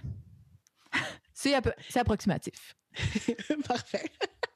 c'est, 1.32 1.54
approximatif. 1.94 2.76
Parfait. 3.68 4.10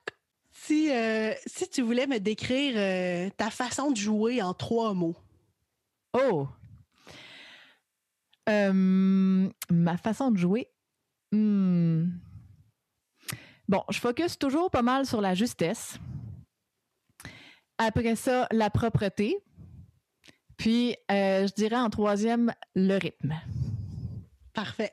si, 0.53 0.93
euh, 0.93 1.33
si 1.47 1.69
tu 1.69 1.83
voulais 1.83 2.07
me 2.07 2.19
décrire 2.19 2.75
euh, 2.77 3.31
ta 3.37 3.51
façon 3.51 3.91
de 3.91 3.97
jouer 3.97 4.43
en 4.43 4.55
trois 4.55 4.95
mots. 4.95 5.17
Oh! 6.13 6.49
ma 9.71 9.99
façon 9.99 10.31
de 10.31 10.39
jouer? 10.39 10.71
Hmm. 11.33 12.07
Bon, 13.69 13.85
je 13.91 13.99
focus 13.99 14.39
toujours 14.39 14.71
pas 14.71 14.81
mal 14.81 15.05
sur 15.05 15.21
la 15.21 15.35
justesse. 15.35 15.99
Après 17.79 18.17
ça, 18.17 18.47
la 18.51 18.71
propreté. 18.71 19.39
Puis, 20.57 20.97
euh, 21.11 21.47
je 21.47 21.55
dirais 21.55 21.77
en 21.77 21.89
troisième, 21.89 22.53
le 22.75 22.99
rythme. 22.99 23.35
Parfait. 24.53 24.93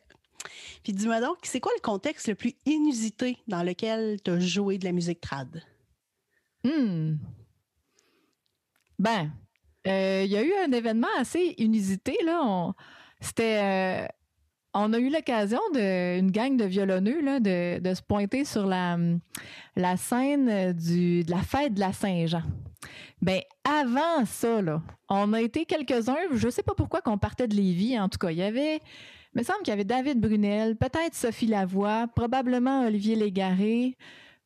Puis 0.84 0.94
dis-moi 0.94 1.20
donc, 1.20 1.38
c'est 1.42 1.60
quoi 1.60 1.72
le 1.76 1.82
contexte 1.82 2.28
le 2.28 2.36
plus 2.36 2.54
inusité 2.68 3.40
dans 3.48 3.64
lequel 3.64 4.22
tu 4.24 4.30
as 4.30 4.40
joué 4.40 4.78
de 4.78 4.86
la 4.86 4.92
musique 4.92 5.20
trad? 5.20 5.64
Hmm. 6.64 7.16
Ben, 9.00 9.32
euh, 9.88 10.22
il 10.24 10.32
y 10.32 10.38
a 10.38 10.44
eu 10.44 10.54
un 10.64 10.72
événement 10.72 11.08
assez 11.18 11.56
inusité, 11.58 12.16
là. 12.24 12.72
C'était. 13.20 13.60
Euh, 13.62 14.08
on 14.76 14.94
a 14.94 15.00
eu 15.00 15.10
l'occasion 15.10 15.62
d'une 15.74 16.32
gang 16.32 16.58
de 16.58 16.66
violonneux 16.66 17.22
là, 17.22 17.40
de, 17.40 17.94
se 17.94 18.02
pointer 18.02 18.44
sur 18.44 18.66
la, 18.66 18.98
la 19.78 19.96
scène 19.96 20.74
du, 20.74 21.24
de 21.24 21.32
la 21.32 21.42
fête 21.42 21.74
de 21.74 21.80
la 21.80 21.94
Saint-Jean. 21.94 22.44
Ben 23.22 23.42
avant 23.64 24.26
ça, 24.26 24.60
on 25.10 25.34
a 25.34 25.42
été 25.42 25.66
quelques-uns, 25.66 26.16
je 26.34 26.46
ne 26.46 26.52
sais 26.52 26.64
pas 26.64 26.74
pourquoi 26.76 27.02
qu'on 27.02 27.18
partait 27.18 27.48
de 27.48 27.56
Lévis, 27.56 28.00
en 28.00 28.10
tout 28.10 28.18
cas, 28.18 28.32
il 28.32 28.38
y 28.38 28.44
avait, 28.44 28.78
il 28.78 29.40
me 29.40 29.44
semble 29.44 29.60
qu'il 29.60 29.70
y 29.70 29.74
avait 29.74 29.84
David 29.84 30.20
Brunel, 30.20 30.76
peut-être 30.76 31.16
Sophie 31.16 31.48
Lavoie, 31.48 32.08
probablement 32.16 32.86
Olivier 32.86 33.16
Légaré, 33.16 33.98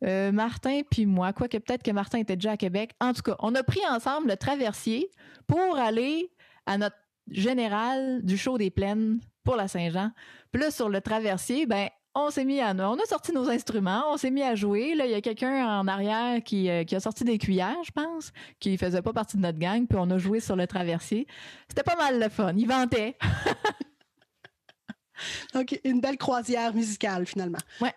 euh, 0.05 0.31
Martin 0.31 0.81
puis 0.89 1.05
moi, 1.05 1.33
quoique 1.33 1.57
peut-être 1.57 1.83
que 1.83 1.91
Martin 1.91 2.19
était 2.19 2.35
déjà 2.35 2.51
à 2.51 2.57
Québec. 2.57 2.91
En 3.01 3.13
tout 3.13 3.21
cas, 3.21 3.35
on 3.39 3.53
a 3.55 3.63
pris 3.63 3.81
ensemble 3.89 4.29
le 4.29 4.37
traversier 4.37 5.09
pour 5.47 5.77
aller 5.77 6.31
à 6.65 6.77
notre 6.77 6.95
général 7.29 8.21
du 8.23 8.37
show 8.37 8.57
des 8.57 8.71
plaines 8.71 9.19
pour 9.43 9.55
la 9.55 9.67
Saint-Jean. 9.67 10.11
Puis 10.51 10.61
là, 10.61 10.71
sur 10.71 10.89
le 10.89 11.01
traversier, 11.01 11.65
ben 11.65 11.89
on 12.15 12.31
s'est 12.31 12.45
mis 12.45 12.59
à 12.59 12.73
on 12.73 12.97
a 12.97 13.05
sorti 13.05 13.31
nos 13.31 13.49
instruments, 13.49 14.05
on 14.11 14.17
s'est 14.17 14.31
mis 14.31 14.43
à 14.43 14.55
jouer. 14.55 14.95
Là, 14.95 15.05
il 15.05 15.11
y 15.11 15.15
a 15.15 15.21
quelqu'un 15.21 15.79
en 15.79 15.87
arrière 15.87 16.43
qui, 16.43 16.69
euh, 16.69 16.83
qui, 16.83 16.95
a 16.95 16.99
sorti 16.99 17.23
des 17.23 17.37
cuillères, 17.37 17.83
je 17.83 17.91
pense, 17.91 18.31
qui 18.59 18.77
faisait 18.77 19.01
pas 19.01 19.13
partie 19.13 19.37
de 19.37 19.41
notre 19.41 19.59
gang, 19.59 19.85
puis 19.87 19.97
on 19.99 20.09
a 20.09 20.17
joué 20.17 20.39
sur 20.39 20.55
le 20.55 20.67
traversier. 20.67 21.27
C'était 21.67 21.83
pas 21.83 21.95
mal 21.95 22.19
le 22.19 22.29
fun. 22.29 22.53
Il 22.55 22.67
vantait. 22.67 23.17
Donc, 25.53 25.79
une 25.83 26.01
belle 26.01 26.17
croisière 26.17 26.73
musicale, 26.73 27.25
finalement. 27.25 27.59
Ouais. 27.81 27.93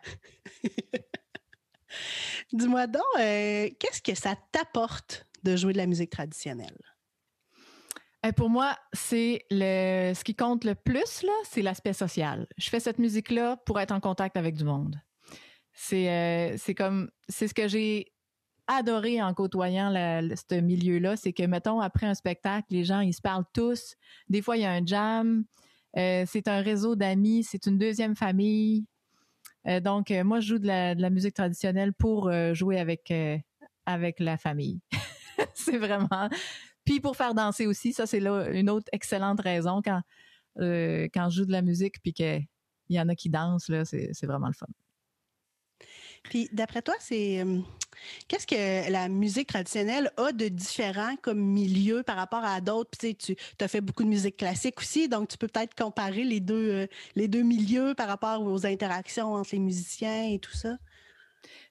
Dis-moi 2.53 2.87
donc, 2.87 3.03
euh, 3.19 3.69
qu'est-ce 3.79 4.03
que 4.03 4.15
ça 4.15 4.35
t'apporte 4.51 5.27
de 5.43 5.57
jouer 5.57 5.73
de 5.73 5.79
la 5.79 5.87
musique 5.87 6.11
traditionnelle? 6.11 6.77
Pour 8.31 8.49
moi, 8.49 8.77
c'est 8.93 9.45
le 9.51 10.15
ce 10.15 10.23
qui 10.23 10.37
compte 10.37 10.65
le 10.65 10.77
plus 10.77 11.23
là, 11.25 11.33
c'est 11.45 11.63
l'aspect 11.63 11.93
social. 11.93 12.47
Je 12.57 12.71
fais 12.71 12.79
cette 12.79 13.01
musique 13.01 13.31
là 13.31 13.57
pour 13.67 13.81
être 13.81 13.91
en 13.91 13.99
contact 13.99 14.37
avec 14.37 14.55
du 14.55 14.63
monde. 14.63 15.01
C'est 15.73 16.09
euh, 16.09 16.55
c'est 16.57 16.75
comme 16.75 17.11
c'est 17.29 17.49
ce 17.49 17.55
que 17.55 17.67
j'ai 17.67 18.13
adoré 18.69 19.21
en 19.21 19.35
côtoyant 19.35 19.91
ce 19.93 20.61
milieu-là, 20.61 21.17
c'est 21.17 21.33
que 21.33 21.43
mettons 21.43 21.81
après 21.81 22.07
un 22.07 22.15
spectacle, 22.15 22.67
les 22.71 22.85
gens 22.85 23.01
ils 23.01 23.13
se 23.13 23.21
parlent 23.21 23.45
tous. 23.53 23.97
Des 24.29 24.41
fois 24.41 24.57
il 24.57 24.63
y 24.63 24.67
a 24.67 24.71
un 24.71 24.87
jam. 24.87 25.45
Euh, 25.97 26.25
c'est 26.27 26.47
un 26.47 26.63
réseau 26.63 26.95
d'amis, 26.95 27.43
c'est 27.43 27.67
une 27.67 27.77
deuxième 27.77 28.15
famille. 28.15 28.87
Euh, 29.67 29.81
donc 29.81 30.11
moi 30.11 30.39
je 30.39 30.47
joue 30.47 30.59
de 30.61 30.67
la, 30.69 30.95
de 30.95 31.03
la 31.03 31.11
musique 31.11 31.35
traditionnelle 31.35 31.93
pour 31.93 32.31
jouer 32.55 32.79
avec 32.79 33.13
avec 33.85 34.21
la 34.21 34.37
famille. 34.37 34.81
c'est 35.55 35.79
vraiment 35.79 36.29
puis 36.85 37.01
pour 37.01 37.17
faire 37.17 37.35
danser 37.35 37.67
aussi, 37.67 37.93
ça 37.93 38.07
c'est 38.07 38.21
là 38.21 38.49
une 38.51 38.71
autre 38.71 38.87
excellente 38.93 39.41
raison 39.41 39.83
quand, 39.83 40.01
euh, 40.59 41.09
quand 41.13 41.31
je 41.31 41.39
joue 41.39 41.47
de 41.47 41.53
la 41.53 41.63
musique 41.63 42.01
puis 42.03 42.13
qu'il 42.13 42.47
y 42.89 43.01
en 43.01 43.09
a 43.09 43.15
qui 43.15 43.31
dansent, 43.31 43.69
là, 43.69 43.85
c'est, 43.85 44.27
vraiment 44.27 44.49
le 44.49 44.55
fun. 44.55 44.67
Puis 46.25 46.49
d'après 46.53 46.83
toi, 46.83 46.95
c'est 47.01 47.41
euh, 47.41 47.61
qu'est-ce 48.29 48.47
que 48.47 48.91
la 48.91 49.09
musique 49.09 49.49
traditionnelle 49.49 50.13
a 50.17 50.33
de 50.33 50.49
différent 50.49 51.17
comme 51.21 51.41
milieu 51.41 52.03
par 52.03 52.17
rapport 52.17 52.45
à 52.45 52.61
d'autres? 52.61 52.91
Puis, 52.97 53.17
tu 53.17 53.37
as 53.61 53.69
fait 53.69 53.81
beaucoup 53.81 54.05
de 54.05 54.09
musique 54.09 54.37
classique 54.37 54.81
aussi, 54.81 55.09
donc 55.09 55.29
tu 55.29 55.39
peux 55.39 55.49
peut-être 55.49 55.75
comparer 55.75 56.25
les 56.25 56.41
deux, 56.41 56.71
euh, 56.71 56.87
les 57.17 57.29
deux 57.29 57.43
milieux 57.43 57.95
par 57.95 58.09
rapport 58.09 58.43
aux 58.43 58.67
interactions 58.67 59.35
entre 59.35 59.51
les 59.53 59.61
musiciens 59.61 60.31
et 60.31 60.39
tout 60.39 60.55
ça. 60.57 60.77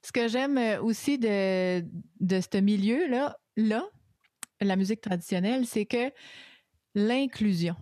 Ce 0.01 0.11
que 0.11 0.27
j'aime 0.27 0.59
aussi 0.81 1.17
de, 1.17 1.81
de 2.19 2.41
ce 2.41 2.57
milieu-là, 2.57 3.37
là, 3.55 3.87
la 4.61 4.75
musique 4.75 5.01
traditionnelle, 5.01 5.65
c'est 5.65 5.85
que 5.85 6.11
l'inclusion. 6.95 7.75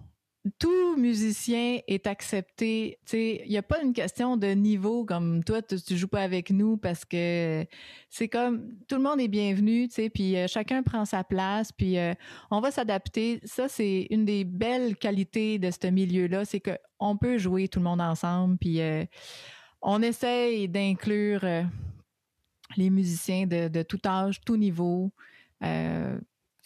tout 0.57 0.95
musicien 0.95 1.79
est 1.87 2.07
accepté. 2.07 2.97
Il 3.11 3.49
n'y 3.49 3.57
a 3.57 3.61
pas 3.61 3.81
une 3.81 3.93
question 3.93 4.37
de 4.37 4.47
niveau 4.47 5.03
comme 5.03 5.43
toi, 5.43 5.61
tu, 5.61 5.75
ne 5.75 5.97
joues 5.97 6.07
pas 6.07 6.21
avec 6.23 6.49
nous 6.49 6.77
parce 6.77 7.03
que 7.03 7.65
c'est 8.09 8.29
comme 8.29 8.73
tout 8.87 8.95
le 8.95 9.01
monde 9.01 9.19
est 9.19 9.27
bienvenu, 9.27 9.89
puis 10.13 10.37
euh, 10.37 10.47
chacun 10.47 10.81
prend 10.81 11.03
sa 11.03 11.23
place, 11.25 11.71
puis 11.73 11.97
euh, 11.97 12.13
on 12.51 12.61
va 12.61 12.71
s'adapter. 12.71 13.41
Ça, 13.43 13.67
c'est 13.67 14.07
une 14.09 14.23
des 14.25 14.45
belles 14.45 14.95
qualités 14.95 15.59
de 15.59 15.69
ce 15.71 15.87
milieu-là, 15.87 16.45
c'est 16.45 16.61
qu'on 16.61 17.17
peut 17.17 17.37
jouer 17.37 17.67
tout 17.67 17.79
le 17.79 17.85
monde 17.85 18.01
ensemble, 18.01 18.57
puis 18.57 18.79
euh, 18.81 19.03
on 19.81 20.01
essaye 20.01 20.69
d'inclure 20.69 21.41
les 22.77 22.89
musiciens 22.89 23.45
de, 23.45 23.83
tout 23.83 23.99
âge, 24.05 24.41
tout 24.41 24.57
niveau. 24.57 25.11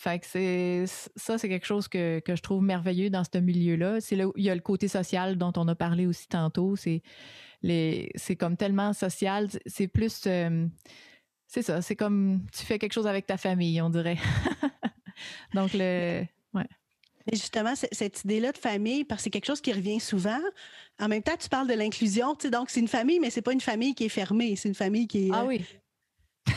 Fait 0.04 0.20
que 0.20 0.26
c'est 0.26 0.84
ça, 1.16 1.38
c'est 1.38 1.48
quelque 1.48 1.66
chose 1.66 1.88
que, 1.88 2.22
je 2.28 2.42
trouve 2.42 2.62
merveilleux 2.62 3.10
dans 3.10 3.24
ce 3.24 3.38
milieu-là. 3.38 4.02
C'est 4.02 4.18
là 4.18 4.28
où 4.28 4.34
il 4.36 4.44
y 4.44 4.50
a 4.50 4.56
le 4.56 4.60
côté 4.60 4.90
social 4.90 5.38
dont 5.38 5.54
on 5.56 5.66
a 5.70 5.76
parlé 5.76 6.06
aussi 6.06 6.28
tantôt. 6.28 6.76
C'est 6.76 7.02
les, 7.62 8.12
c'est 8.16 8.36
comme 8.36 8.58
tellement 8.58 8.92
social. 8.92 9.48
C'est 9.66 9.88
plus, 9.88 10.24
euh, 10.28 10.68
c'est 11.48 11.62
ça. 11.62 11.82
C'est 11.82 11.96
comme 11.96 12.46
tu 12.52 12.66
fais 12.66 12.80
quelque 12.80 12.92
chose 12.92 13.08
avec 13.08 13.28
ta 13.28 13.38
famille, 13.38 13.82
on 13.82 13.90
dirait. 13.90 14.18
Donc 15.54 15.72
le, 15.74 16.26
ouais. 16.54 16.68
Et 17.32 17.38
justement, 17.38 17.74
cette 17.74 18.26
idée-là 18.26 18.52
de 18.52 18.58
famille, 18.58 19.06
parce 19.06 19.22
que 19.22 19.24
c'est 19.24 19.30
quelque 19.30 19.46
chose 19.46 19.62
qui 19.62 19.72
revient 19.72 20.02
souvent. 20.02 20.42
En 21.00 21.08
même 21.08 21.24
temps, 21.24 21.38
tu 21.40 21.48
parles 21.48 21.70
de 21.70 21.76
l'inclusion, 21.76 22.36
tu 22.36 22.48
sais, 22.48 22.52
donc 22.52 22.70
c'est 22.70 22.82
une 22.82 22.90
famille, 22.90 23.22
mais 23.22 23.30
c'est 23.30 23.42
pas 23.42 23.54
une 23.54 23.62
famille 23.62 23.96
qui 23.96 24.04
est 24.04 24.10
fermée, 24.10 24.58
c'est 24.58 24.68
une 24.68 24.76
famille 24.76 25.08
qui 25.08 25.28
est. 25.28 25.32
Ah 25.32 25.44
euh, 25.44 25.46
oui. 25.46 25.66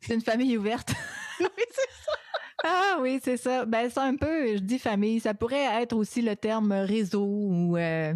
c'est 0.00 0.14
une 0.14 0.22
famille 0.22 0.56
ouverte. 0.56 0.94
oui, 1.40 1.64
c'est. 1.72 2.05
Ah 2.68 2.98
oui, 3.00 3.20
c'est 3.22 3.36
ça. 3.36 3.64
Ben, 3.64 3.88
c'est 3.88 4.00
un 4.00 4.16
peu, 4.16 4.56
je 4.56 4.60
dis 4.60 4.80
famille. 4.80 5.20
Ça 5.20 5.34
pourrait 5.34 5.82
être 5.82 5.94
aussi 5.94 6.20
le 6.20 6.34
terme 6.34 6.72
réseau 6.72 7.24
ou. 7.24 7.76
Euh, 7.76 8.12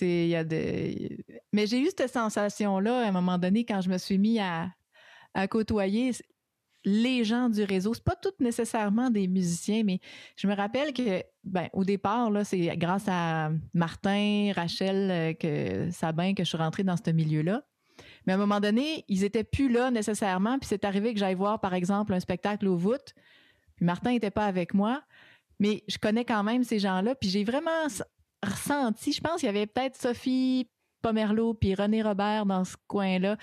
il 0.00 0.28
y 0.28 0.36
a 0.36 0.44
de... 0.44 1.18
Mais 1.52 1.66
j'ai 1.66 1.78
eu 1.78 1.88
cette 1.94 2.10
sensation-là 2.10 3.04
à 3.04 3.08
un 3.08 3.12
moment 3.12 3.36
donné 3.36 3.66
quand 3.66 3.82
je 3.82 3.90
me 3.90 3.98
suis 3.98 4.16
mis 4.16 4.38
à, 4.40 4.70
à 5.34 5.46
côtoyer 5.46 6.12
les 6.86 7.22
gens 7.22 7.50
du 7.50 7.62
réseau. 7.64 7.92
C'est 7.92 8.04
pas 8.04 8.16
toutes 8.16 8.40
nécessairement 8.40 9.10
des 9.10 9.28
musiciens, 9.28 9.82
mais 9.84 10.00
je 10.36 10.46
me 10.46 10.54
rappelle 10.54 10.94
que, 10.94 11.22
ben, 11.44 11.68
au 11.74 11.84
départ, 11.84 12.30
là, 12.30 12.44
c'est 12.44 12.74
grâce 12.78 13.04
à 13.08 13.50
Martin, 13.74 14.52
Rachel, 14.56 15.10
euh, 15.10 15.32
que 15.34 15.90
Sabin 15.90 16.32
que 16.32 16.44
je 16.44 16.48
suis 16.48 16.56
rentrée 16.56 16.84
dans 16.84 16.96
ce 16.96 17.10
milieu-là. 17.10 17.62
Mais 18.26 18.32
à 18.32 18.36
un 18.36 18.38
moment 18.38 18.60
donné, 18.60 19.04
ils 19.08 19.24
étaient 19.24 19.44
plus 19.44 19.70
là 19.70 19.90
nécessairement. 19.90 20.58
Puis 20.58 20.68
c'est 20.68 20.86
arrivé 20.86 21.12
que 21.12 21.20
j'aille 21.20 21.34
voir, 21.34 21.60
par 21.60 21.74
exemple, 21.74 22.14
un 22.14 22.20
spectacle 22.20 22.66
au 22.68 22.76
Martin 23.80 24.10
n'était 24.12 24.30
pas 24.30 24.46
avec 24.46 24.74
moi, 24.74 25.02
mais 25.58 25.84
je 25.88 25.98
connais 25.98 26.24
quand 26.24 26.42
même 26.42 26.64
ces 26.64 26.78
gens-là. 26.78 27.14
Puis 27.14 27.30
j'ai 27.30 27.44
vraiment 27.44 27.86
ressenti, 28.42 29.12
je 29.12 29.20
pense 29.20 29.40
qu'il 29.40 29.46
y 29.46 29.50
avait 29.50 29.66
peut-être 29.66 29.96
Sophie 29.96 30.68
Pomerleau 31.02 31.54
puis 31.54 31.74
René 31.74 32.02
Robert 32.02 32.46
dans 32.46 32.64
ce 32.64 32.76
coin-là. 32.86 33.36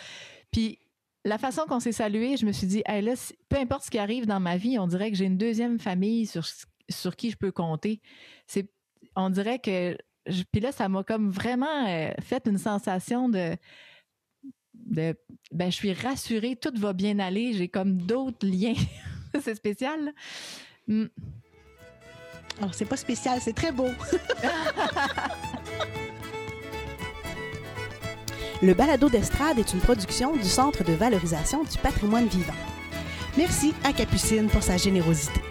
Puis 0.51 0.79
la 1.25 1.37
façon 1.37 1.63
qu'on 1.67 1.79
s'est 1.79 1.91
salué, 1.91 2.37
je 2.37 2.45
me 2.45 2.51
suis 2.51 2.67
dit, 2.67 2.83
là, 2.87 3.13
peu 3.49 3.57
importe 3.57 3.85
ce 3.85 3.91
qui 3.91 3.99
arrive 3.99 4.25
dans 4.25 4.39
ma 4.39 4.57
vie, 4.57 4.79
on 4.79 4.87
dirait 4.87 5.11
que 5.11 5.17
j'ai 5.17 5.25
une 5.25 5.37
deuxième 5.37 5.79
famille 5.79 6.25
sur, 6.25 6.45
sur 6.89 7.15
qui 7.15 7.31
je 7.31 7.37
peux 7.37 7.51
compter. 7.51 8.01
C'est, 8.47 8.69
on 9.15 9.29
dirait 9.29 9.59
que, 9.59 9.97
puis 10.51 10.61
là, 10.61 10.71
ça 10.71 10.87
m'a 10.89 11.03
comme 11.03 11.29
vraiment 11.29 11.87
euh, 11.87 12.11
fait 12.21 12.47
une 12.47 12.57
sensation 12.57 13.29
de, 13.29 13.55
de, 14.73 15.15
ben, 15.51 15.71
je 15.71 15.75
suis 15.75 15.93
rassurée, 15.93 16.55
tout 16.55 16.73
va 16.75 16.93
bien 16.93 17.19
aller, 17.19 17.53
j'ai 17.53 17.67
comme 17.67 17.97
d'autres 17.97 18.47
liens 18.47 18.73
c'est 19.43 19.55
spécial. 19.55 20.13
Mm. 20.87 21.05
Alors, 22.59 22.73
c'est 22.73 22.85
pas 22.85 22.97
spécial, 22.97 23.39
c'est 23.41 23.53
très 23.53 23.71
beau. 23.71 23.89
Le 28.63 28.73
balado 28.73 29.07
d'estrade 29.09 29.59
est 29.59 29.71
une 29.73 29.79
production 29.79 30.35
du 30.35 30.43
Centre 30.43 30.83
de 30.83 30.93
valorisation 30.93 31.63
du 31.63 31.77
patrimoine 31.77 32.25
vivant. 32.25 32.55
Merci 33.37 33.75
à 33.83 33.93
Capucine 33.93 34.47
pour 34.47 34.63
sa 34.63 34.77
générosité. 34.77 35.41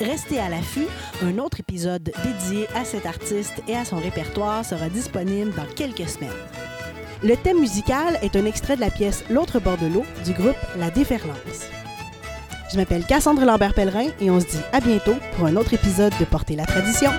Restez 0.00 0.40
à 0.40 0.48
l'affût, 0.48 0.88
un 1.22 1.38
autre 1.38 1.60
épisode 1.60 2.12
dédié 2.24 2.66
à 2.74 2.84
cet 2.84 3.06
artiste 3.06 3.62
et 3.68 3.76
à 3.76 3.84
son 3.84 3.98
répertoire 3.98 4.64
sera 4.64 4.88
disponible 4.88 5.54
dans 5.54 5.66
quelques 5.76 6.08
semaines. 6.08 6.30
Le 7.22 7.36
thème 7.36 7.60
musical 7.60 8.18
est 8.20 8.34
un 8.36 8.44
extrait 8.44 8.74
de 8.76 8.80
la 8.80 8.90
pièce 8.90 9.24
L'autre 9.30 9.60
bord 9.60 9.78
de 9.78 9.86
l'eau 9.86 10.04
du 10.24 10.32
groupe 10.32 10.56
La 10.76 10.90
Déferlance. 10.90 11.70
Je 12.76 12.80
m'appelle 12.82 13.06
Cassandre 13.06 13.42
Lambert-Pellerin 13.46 14.08
et 14.20 14.30
on 14.30 14.38
se 14.38 14.44
dit 14.44 14.60
à 14.70 14.80
bientôt 14.80 15.14
pour 15.34 15.46
un 15.46 15.56
autre 15.56 15.72
épisode 15.72 16.12
de 16.20 16.26
Porter 16.26 16.56
la 16.56 16.66
tradition. 16.66 17.10